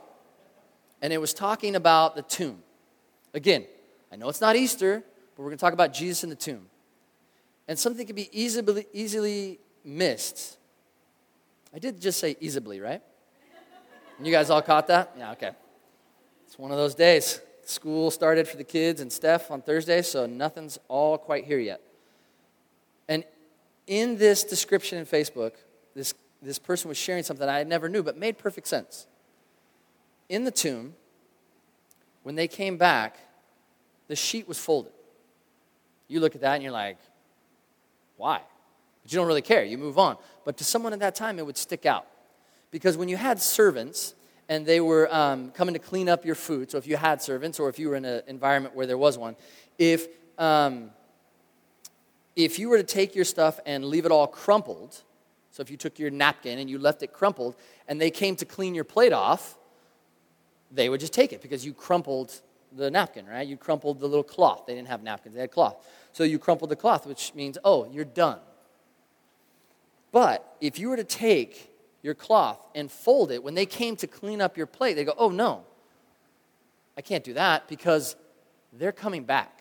And 1.01 1.12
it 1.12 1.20
was 1.20 1.33
talking 1.33 1.77
about 1.77 2.16
the 2.16 2.22
tomb. 2.22 2.62
Again, 3.33 3.64
I 4.11 4.16
know 4.16 4.29
it's 4.29 4.40
not 4.40 4.57
Easter, 4.57 5.05
but 5.37 5.42
we're 5.42 5.51
going 5.51 5.59
to 5.59 5.61
talk 5.61 5.72
about 5.72 5.92
Jesus 5.92 6.24
in 6.24 6.31
the 6.31 6.37
tomb. 6.37 6.66
And 7.68 7.78
something 7.78 8.07
can 8.07 8.16
be 8.16 8.28
easily, 8.33 8.87
easily 8.92 9.61
missed 9.85 10.59
I 11.74 11.78
did 11.78 12.00
just 12.00 12.18
say 12.18 12.37
easily, 12.40 12.81
right? 12.81 13.02
You 14.20 14.33
guys 14.33 14.50
all 14.50 14.62
caught 14.62 14.87
that? 14.88 15.14
Yeah, 15.16 15.33
okay. 15.33 15.52
It's 16.46 16.59
one 16.59 16.70
of 16.70 16.76
those 16.76 16.94
days. 16.94 17.40
School 17.64 18.11
started 18.11 18.48
for 18.48 18.57
the 18.57 18.64
kids 18.64 19.00
and 19.00 19.12
Steph 19.12 19.50
on 19.50 19.62
Thursday, 19.62 20.02
so 20.02 20.26
nothing's 20.26 20.78
all 20.88 21.18
quite 21.18 21.44
here 21.44 21.59
yet. 21.59 21.81
And 23.09 23.24
in 23.87 24.16
this 24.16 24.42
description 24.42 24.98
in 24.98 25.07
Facebook, 25.07 25.52
this, 25.94 26.14
this 26.42 26.59
person 26.59 26.88
was 26.88 26.96
sharing 26.96 27.22
something 27.22 27.48
I 27.48 27.62
never 27.64 27.88
knew, 27.88 28.02
but 28.02 28.16
made 28.16 28.38
perfect 28.38 28.66
sense. 28.66 29.07
In 30.28 30.44
the 30.44 30.50
tomb, 30.50 30.94
when 32.22 32.35
they 32.35 32.48
came 32.48 32.76
back, 32.76 33.18
the 34.09 34.16
sheet 34.16 34.48
was 34.48 34.59
folded. 34.59 34.92
You 36.09 36.20
look 36.20 36.35
at 36.35 36.40
that 36.40 36.54
and 36.54 36.62
you're 36.62 36.72
like, 36.72 36.98
why? 38.18 38.42
But 39.02 39.12
you 39.12 39.16
don't 39.16 39.26
really 39.26 39.40
care. 39.40 39.64
You 39.64 39.78
move 39.78 39.98
on. 39.98 40.18
But 40.44 40.59
to 40.59 40.64
someone 40.64 40.92
at 40.92 40.98
that 40.98 41.14
time, 41.14 41.38
it 41.38 41.46
would 41.46 41.57
stick 41.57 41.87
out. 41.87 42.07
Because 42.70 42.98
when 42.98 43.09
you 43.09 43.16
had 43.16 43.40
servants 43.40 44.14
and 44.50 44.66
they 44.66 44.81
were 44.81 45.12
um, 45.14 45.50
coming 45.52 45.72
to 45.72 45.78
clean 45.78 46.09
up 46.09 46.26
your 46.26 46.35
food, 46.35 46.70
so 46.70 46.76
if 46.76 46.87
you 46.87 46.96
had 46.96 47.22
servants 47.22 47.59
or 47.59 47.70
if 47.70 47.78
you 47.78 47.88
were 47.88 47.96
in 47.96 48.04
an 48.04 48.22
environment 48.26 48.74
where 48.74 48.87
there 48.87 48.98
was 48.98 49.16
one, 49.16 49.37
if, 49.78 50.07
um, 50.38 50.90
if 52.37 52.59
you 52.59 52.68
were 52.68 52.76
to 52.76 52.85
take 52.85 53.14
your 53.14 53.24
stuff 53.24 53.59
and 53.64 53.85
leave 53.85 54.04
it 54.04 54.12
all 54.12 54.26
crumpled, 54.26 55.02
so 55.50 55.62
if 55.62 55.70
you 55.70 55.76
took 55.76 55.98
your 55.98 56.11
napkin 56.11 56.59
and 56.59 56.68
you 56.68 56.78
left 56.78 57.02
it 57.02 57.12
crumpled 57.12 57.54
and 57.87 58.00
they 58.00 58.11
came 58.11 58.37
to 58.37 58.44
clean 58.44 58.74
your 58.74 58.85
plate 58.85 59.12
off, 59.12 59.57
they 60.70 60.88
would 60.88 61.00
just 61.00 61.12
take 61.12 61.33
it 61.33 61.40
because 61.40 61.64
you 61.64 61.72
crumpled 61.72 62.40
the 62.76 62.90
napkin, 62.90 63.26
right? 63.26 63.46
You 63.46 63.57
crumpled 63.57 64.00
the 64.00 64.07
little 64.07 64.24
cloth. 64.24 64.64
They 64.66 64.74
didn't 64.74 64.88
have 64.88 65.02
napkins, 65.02 65.35
they 65.35 65.40
had 65.40 65.50
cloth. 65.50 65.76
So 66.12 66.24
you 66.24 66.38
crumpled 66.38 66.70
the 66.70 66.76
cloth, 66.76 67.07
which 67.07 67.35
means, 67.35 67.59
oh, 67.64 67.88
you're 67.90 68.04
done. 68.04 68.38
But 70.12 70.57
if 70.61 70.78
you 70.78 70.88
were 70.88 70.96
to 70.96 71.04
take 71.04 71.74
your 72.02 72.14
cloth 72.14 72.59
and 72.74 72.90
fold 72.90 73.31
it, 73.31 73.42
when 73.42 73.54
they 73.54 73.66
came 73.66 73.96
to 73.96 74.07
clean 74.07 74.40
up 74.40 74.57
your 74.57 74.66
plate, 74.66 74.94
they 74.94 75.04
go, 75.04 75.14
oh, 75.18 75.31
no, 75.31 75.64
I 76.96 77.00
can't 77.00 77.22
do 77.22 77.35
that 77.35 77.68
because 77.68 78.16
they're 78.72 78.92
coming 78.92 79.24
back. 79.24 79.61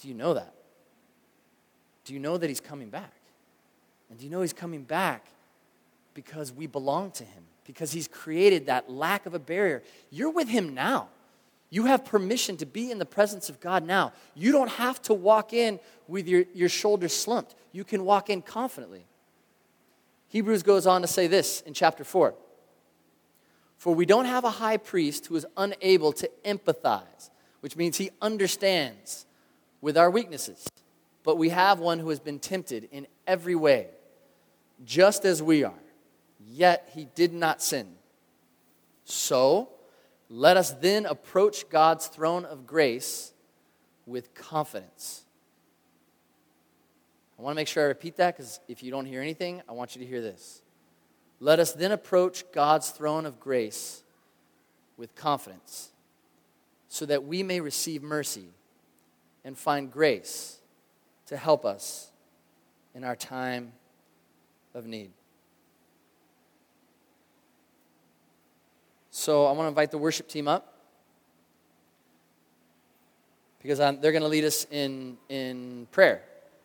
Do 0.00 0.08
you 0.08 0.14
know 0.14 0.34
that? 0.34 0.54
Do 2.04 2.14
you 2.14 2.20
know 2.20 2.38
that 2.38 2.48
he's 2.48 2.60
coming 2.60 2.88
back? 2.88 3.12
And 4.08 4.18
do 4.18 4.24
you 4.24 4.30
know 4.30 4.40
he's 4.40 4.52
coming 4.52 4.82
back 4.82 5.26
because 6.14 6.52
we 6.52 6.66
belong 6.66 7.10
to 7.12 7.24
him? 7.24 7.44
Because 7.70 7.92
he's 7.92 8.08
created 8.08 8.66
that 8.66 8.90
lack 8.90 9.26
of 9.26 9.34
a 9.34 9.38
barrier. 9.38 9.80
You're 10.10 10.32
with 10.32 10.48
him 10.48 10.74
now. 10.74 11.06
You 11.70 11.84
have 11.84 12.04
permission 12.04 12.56
to 12.56 12.66
be 12.66 12.90
in 12.90 12.98
the 12.98 13.06
presence 13.06 13.48
of 13.48 13.60
God 13.60 13.86
now. 13.86 14.12
You 14.34 14.50
don't 14.50 14.70
have 14.70 15.00
to 15.02 15.14
walk 15.14 15.52
in 15.52 15.78
with 16.08 16.26
your, 16.26 16.46
your 16.52 16.68
shoulders 16.68 17.14
slumped. 17.14 17.54
You 17.70 17.84
can 17.84 18.04
walk 18.04 18.28
in 18.28 18.42
confidently. 18.42 19.06
Hebrews 20.30 20.64
goes 20.64 20.84
on 20.84 21.02
to 21.02 21.06
say 21.06 21.28
this 21.28 21.60
in 21.60 21.72
chapter 21.72 22.02
4 22.02 22.34
For 23.78 23.94
we 23.94 24.04
don't 24.04 24.24
have 24.24 24.42
a 24.42 24.50
high 24.50 24.76
priest 24.76 25.26
who 25.26 25.36
is 25.36 25.46
unable 25.56 26.12
to 26.14 26.28
empathize, 26.44 27.30
which 27.60 27.76
means 27.76 27.98
he 27.98 28.10
understands 28.20 29.26
with 29.80 29.96
our 29.96 30.10
weaknesses, 30.10 30.66
but 31.22 31.38
we 31.38 31.50
have 31.50 31.78
one 31.78 32.00
who 32.00 32.08
has 32.08 32.18
been 32.18 32.40
tempted 32.40 32.88
in 32.90 33.06
every 33.28 33.54
way, 33.54 33.86
just 34.84 35.24
as 35.24 35.40
we 35.40 35.62
are 35.62 35.79
yet 36.46 36.90
he 36.94 37.06
did 37.14 37.32
not 37.32 37.62
sin. 37.62 37.88
So, 39.04 39.70
let 40.28 40.56
us 40.56 40.70
then 40.72 41.06
approach 41.06 41.68
God's 41.68 42.06
throne 42.06 42.44
of 42.44 42.66
grace 42.66 43.32
with 44.06 44.34
confidence. 44.34 45.24
I 47.38 47.42
want 47.42 47.54
to 47.54 47.56
make 47.56 47.68
sure 47.68 47.84
I 47.84 47.86
repeat 47.86 48.16
that 48.16 48.36
because 48.36 48.60
if 48.68 48.82
you 48.82 48.90
don't 48.90 49.06
hear 49.06 49.22
anything, 49.22 49.62
I 49.68 49.72
want 49.72 49.96
you 49.96 50.02
to 50.02 50.06
hear 50.06 50.20
this. 50.20 50.62
Let 51.40 51.58
us 51.58 51.72
then 51.72 51.90
approach 51.90 52.44
God's 52.52 52.90
throne 52.90 53.24
of 53.24 53.40
grace 53.40 54.02
with 54.96 55.14
confidence 55.14 55.88
so 56.88 57.06
that 57.06 57.24
we 57.24 57.42
may 57.42 57.60
receive 57.60 58.02
mercy 58.02 58.48
and 59.44 59.56
find 59.56 59.90
grace 59.90 60.58
to 61.26 61.36
help 61.36 61.64
us 61.64 62.10
in 62.94 63.04
our 63.04 63.16
time 63.16 63.72
of 64.74 64.86
need. 64.86 65.12
So 69.20 69.44
I 69.44 69.52
want 69.52 69.64
to 69.64 69.68
invite 69.68 69.90
the 69.90 69.98
worship 69.98 70.28
team 70.28 70.48
up 70.48 70.72
because 73.60 73.78
I'm, 73.78 74.00
they're 74.00 74.12
going 74.12 74.22
to 74.22 74.28
lead 74.28 74.44
us 74.44 74.66
in, 74.70 75.18
in 75.28 75.88
prayer. 75.90 76.22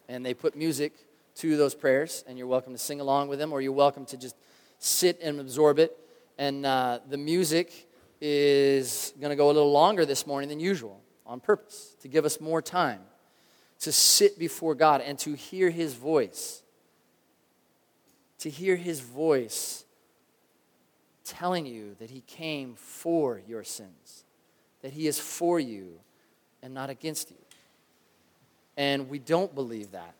And 0.07 0.25
they 0.25 0.33
put 0.33 0.55
music 0.55 0.93
to 1.39 1.57
those 1.57 1.75
prayers, 1.75 2.23
and 2.29 2.37
you're 2.37 2.47
welcome 2.47 2.71
to 2.71 2.79
sing 2.79 3.01
along 3.01 3.27
with 3.27 3.39
them, 3.39 3.51
or 3.51 3.59
you're 3.59 3.73
welcome 3.73 4.05
to 4.05 4.15
just 4.15 4.37
sit 4.79 5.19
and 5.21 5.41
absorb 5.41 5.79
it. 5.79 5.97
And 6.37 6.65
uh, 6.65 6.99
the 7.09 7.17
music 7.17 7.89
is 8.21 9.13
going 9.19 9.31
to 9.31 9.35
go 9.35 9.47
a 9.47 9.51
little 9.51 9.73
longer 9.73 10.05
this 10.05 10.25
morning 10.25 10.47
than 10.47 10.61
usual 10.61 11.01
on 11.25 11.41
purpose 11.41 11.97
to 12.03 12.07
give 12.07 12.23
us 12.23 12.39
more 12.39 12.61
time 12.61 13.01
to 13.81 13.91
sit 13.91 14.39
before 14.39 14.75
God 14.75 15.01
and 15.01 15.19
to 15.19 15.33
hear 15.33 15.71
His 15.71 15.93
voice. 15.93 16.63
To 18.39 18.49
hear 18.49 18.77
His 18.77 19.01
voice 19.01 19.84
telling 21.25 21.65
you 21.65 21.95
that 21.99 22.09
He 22.09 22.21
came 22.21 22.75
for 22.75 23.41
your 23.47 23.63
sins, 23.63 24.23
that 24.81 24.93
He 24.93 25.07
is 25.07 25.19
for 25.19 25.59
you 25.59 25.99
and 26.63 26.73
not 26.73 26.89
against 26.89 27.31
you. 27.31 27.37
And 28.77 29.09
we 29.09 29.19
don't 29.19 29.53
believe 29.53 29.91
that 29.91 30.13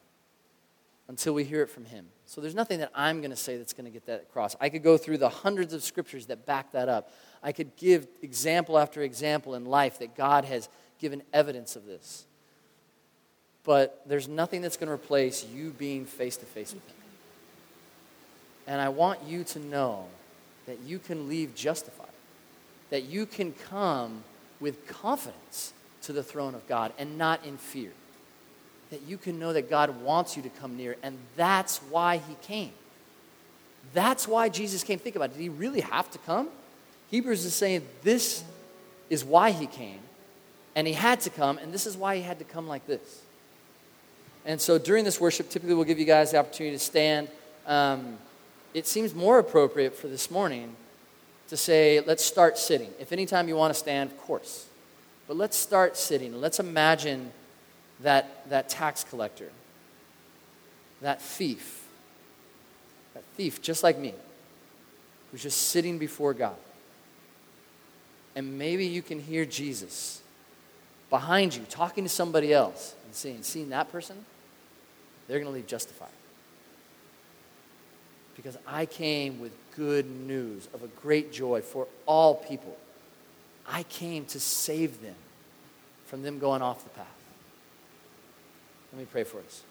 until 1.08 1.34
we 1.34 1.44
hear 1.44 1.62
it 1.62 1.70
from 1.70 1.86
Him. 1.86 2.08
So 2.26 2.42
there's 2.42 2.56
nothing 2.56 2.80
that 2.80 2.92
I'm 2.96 3.22
going 3.22 3.32
to 3.32 3.38
say 3.38 3.58
that's 3.58 3.74
going 3.74 3.86
to 3.86 3.92
get 3.92 4.08
that 4.08 4.24
across. 4.24 4.56
I 4.60 4.70
could 4.70 4.84
go 4.84 4.98
through 4.98 5.20
the 5.20 5.30
hundreds 5.30 5.74
of 5.74 5.84
scriptures 5.84 6.26
that 6.28 6.46
back 6.46 6.72
that 6.72 6.90
up. 6.90 7.12
I 7.44 7.52
could 7.52 7.76
give 7.76 8.08
example 8.24 8.80
after 8.80 9.02
example 9.02 9.54
in 9.54 9.66
life 9.66 10.00
that 10.00 10.16
God 10.16 10.46
has 10.46 10.68
given 11.00 11.22
evidence 11.32 11.76
of 11.76 11.86
this. 11.86 12.26
But 13.64 14.02
there's 14.08 14.28
nothing 14.28 14.62
that's 14.62 14.78
going 14.78 14.88
to 14.88 14.94
replace 14.94 15.46
you 15.46 15.72
being 15.72 16.06
face 16.06 16.38
to 16.38 16.46
face 16.46 16.74
with 16.74 16.88
Him. 16.88 16.96
And 18.68 18.82
I 18.82 18.90
want 18.90 19.24
you 19.24 19.44
to 19.44 19.60
know 19.60 20.08
that 20.66 20.80
you 20.86 21.00
can 21.00 21.30
leave 21.30 21.56
justified, 21.56 22.08
that 22.90 23.04
you 23.04 23.26
can 23.26 23.54
come 23.54 24.24
with 24.60 24.88
confidence 24.88 25.74
to 26.04 26.14
the 26.14 26.24
throne 26.24 26.56
of 26.56 26.68
God 26.68 26.94
and 26.98 27.18
not 27.18 27.46
in 27.46 27.58
fear. 27.58 27.92
That 28.92 29.02
you 29.04 29.18
can 29.18 29.40
know 29.40 29.54
that 29.54 29.70
God 29.70 30.02
wants 30.02 30.38
you 30.38 30.44
to 30.44 30.50
come 30.50 30.78
near, 30.78 30.96
and 31.02 31.18
that's 31.36 31.80
why 31.90 32.18
He 32.18 32.36
came. 32.44 32.72
That's 33.94 34.28
why 34.28 34.50
Jesus 34.50 34.84
came. 34.84 35.00
Think 35.00 35.16
about 35.16 35.32
it. 35.32 35.34
Did 35.34 35.42
He 35.42 35.50
really 35.50 35.82
have 35.82 36.10
to 36.12 36.18
come? 36.20 36.50
Hebrews 37.10 37.46
is 37.46 37.56
saying 37.56 37.86
this 38.04 38.44
is 39.10 39.24
why 39.24 39.52
He 39.52 39.68
came, 39.68 40.00
and 40.76 40.88
He 40.88 40.94
had 40.94 41.20
to 41.22 41.30
come, 41.30 41.58
and 41.58 41.74
this 41.74 41.86
is 41.86 41.98
why 41.98 42.16
He 42.16 42.22
had 42.22 42.40
to 42.40 42.46
come 42.46 42.68
like 42.68 42.86
this. 42.86 43.22
And 44.46 44.62
so 44.62 44.78
during 44.78 45.04
this 45.04 45.20
worship, 45.20 45.50
typically 45.50 45.74
we'll 45.74 45.86
give 45.86 46.00
you 46.00 46.06
guys 46.06 46.32
the 46.32 46.38
opportunity 46.38 46.76
to 46.76 46.84
stand. 46.84 47.30
Um, 47.66 48.18
it 48.76 48.86
seems 48.86 49.16
more 49.16 49.40
appropriate 49.40 49.96
for 49.96 50.10
this 50.10 50.30
morning 50.30 50.76
to 51.48 51.56
say, 51.56 52.02
let's 52.02 52.26
start 52.26 52.58
sitting. 52.58 52.90
If 53.00 53.14
anytime 53.14 53.48
you 53.48 53.56
want 53.56 53.74
to 53.74 53.80
stand, 53.80 54.12
of 54.12 54.18
course. 54.18 54.68
But 55.30 55.38
let's 55.38 55.56
start 55.56 55.96
sitting. 55.96 56.42
Let's 56.42 56.60
imagine 56.60 57.32
that, 58.02 58.50
that 58.50 58.68
tax 58.68 59.06
collector, 59.06 59.50
that 61.00 61.22
thief, 61.22 61.86
that 63.14 63.24
thief 63.38 63.62
just 63.62 63.82
like 63.82 63.98
me, 63.98 64.14
who's 65.32 65.42
just 65.42 65.70
sitting 65.70 65.98
before 65.98 66.34
God. 66.34 66.58
And 68.36 68.60
maybe 68.60 68.86
you 68.86 69.02
can 69.02 69.22
hear 69.22 69.46
Jesus 69.46 70.22
behind 71.10 71.56
you 71.56 71.64
talking 71.70 72.04
to 72.04 72.10
somebody 72.10 72.52
else 72.52 72.94
and 73.06 73.16
saying, 73.16 73.44
seeing 73.44 73.70
that 73.70 73.90
person, 73.90 74.26
they're 75.30 75.40
going 75.40 75.50
to 75.50 75.56
leave 75.56 75.66
justified 75.66 76.10
because 78.36 78.58
I 78.68 78.86
came 78.86 79.40
with 79.40 79.52
good 79.76 80.10
news 80.10 80.68
of 80.74 80.84
a 80.84 80.88
great 80.88 81.32
joy 81.32 81.62
for 81.62 81.88
all 82.06 82.36
people. 82.36 82.78
I 83.68 83.84
came 83.84 84.26
to 84.26 84.40
save 84.40 85.02
them 85.02 85.16
from 86.06 86.22
them 86.22 86.40
going 86.40 86.62
off 86.62 86.84
the 86.84 86.90
path. 86.92 87.08
Let 88.92 89.00
me 89.00 89.08
pray 89.12 89.24
for 89.24 89.40
us. 89.40 89.64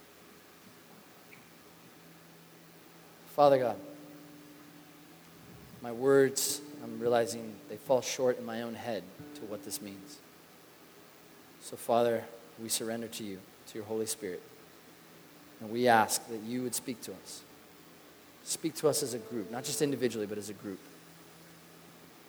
Father 3.35 3.59
God, 3.59 3.77
my 5.83 5.93
words, 5.93 6.61
I'm 6.83 6.99
realizing 7.01 7.55
they 7.69 7.77
fall 7.77 8.01
short 8.01 8.39
in 8.39 8.47
my 8.47 8.63
own 8.63 8.75
head 8.75 9.03
to 9.37 9.41
what 9.43 9.65
this 9.65 9.83
means. 9.83 10.19
So, 11.61 11.77
Father, 11.77 12.25
we 12.63 12.69
surrender 12.69 13.07
to 13.09 13.25
you, 13.25 13.39
to 13.69 13.75
your 13.79 13.85
Holy 13.85 14.07
Spirit. 14.07 14.43
And 15.61 15.71
we 15.71 15.89
ask 15.89 16.27
that 16.29 16.41
you 16.43 16.63
would 16.63 16.75
speak 16.75 17.01
to 17.03 17.13
us. 17.13 17.43
Speak 18.45 18.75
to 18.77 18.89
us 18.89 19.03
as 19.03 19.15
a 19.15 19.19
group, 19.19 19.51
not 19.51 19.65
just 19.65 19.81
individually, 19.81 20.27
but 20.27 20.39
as 20.39 20.51
a 20.51 20.55
group. 20.55 20.79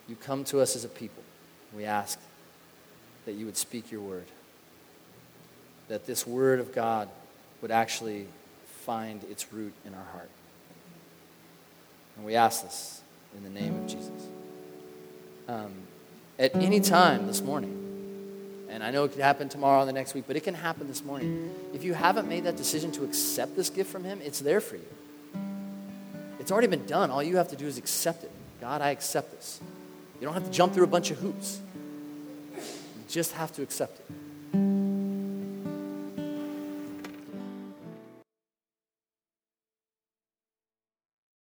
You 0.08 0.16
come 0.16 0.44
to 0.44 0.60
us 0.60 0.74
as 0.74 0.84
a 0.84 0.88
people. 0.88 1.22
We 1.74 1.84
ask 1.84 2.18
that 3.26 3.32
you 3.32 3.44
would 3.44 3.56
speak 3.56 3.90
your 3.90 4.00
word, 4.00 4.26
that 5.88 6.06
this 6.06 6.26
word 6.26 6.60
of 6.60 6.74
God 6.74 7.08
would 7.60 7.70
actually 7.70 8.26
find 8.82 9.22
its 9.24 9.52
root 9.52 9.74
in 9.84 9.94
our 9.94 10.04
heart. 10.12 10.30
And 12.16 12.24
we 12.24 12.34
ask 12.34 12.62
this 12.62 13.02
in 13.36 13.42
the 13.42 13.60
name 13.60 13.76
of 13.76 13.86
Jesus. 13.86 14.26
Um, 15.48 15.72
at 16.38 16.54
any 16.54 16.80
time 16.80 17.26
this 17.26 17.42
morning, 17.42 17.86
and 18.70 18.82
I 18.82 18.90
know 18.90 19.04
it 19.04 19.12
could 19.12 19.22
happen 19.22 19.48
tomorrow 19.48 19.82
or 19.82 19.86
the 19.86 19.92
next 19.92 20.14
week, 20.14 20.24
but 20.26 20.36
it 20.36 20.44
can 20.44 20.54
happen 20.54 20.88
this 20.88 21.04
morning. 21.04 21.52
If 21.74 21.84
you 21.84 21.94
haven't 21.94 22.28
made 22.28 22.44
that 22.44 22.56
decision 22.56 22.92
to 22.92 23.04
accept 23.04 23.56
this 23.56 23.70
gift 23.70 23.90
from 23.90 24.04
Him, 24.04 24.20
it's 24.22 24.40
there 24.40 24.60
for 24.60 24.76
you. 24.76 24.95
It's 26.46 26.52
already 26.52 26.68
been 26.68 26.86
done. 26.86 27.10
All 27.10 27.24
you 27.24 27.38
have 27.38 27.48
to 27.48 27.56
do 27.56 27.66
is 27.66 27.76
accept 27.76 28.22
it. 28.22 28.30
God, 28.60 28.80
I 28.80 28.90
accept 28.90 29.32
this. 29.32 29.58
You 30.20 30.26
don't 30.26 30.34
have 30.34 30.44
to 30.44 30.50
jump 30.52 30.74
through 30.74 30.84
a 30.84 30.86
bunch 30.86 31.10
of 31.10 31.18
hoops. 31.18 31.58
You 32.54 32.62
just 33.08 33.32
have 33.32 33.50
to 33.54 33.62
accept 33.62 33.98
it. 33.98 34.06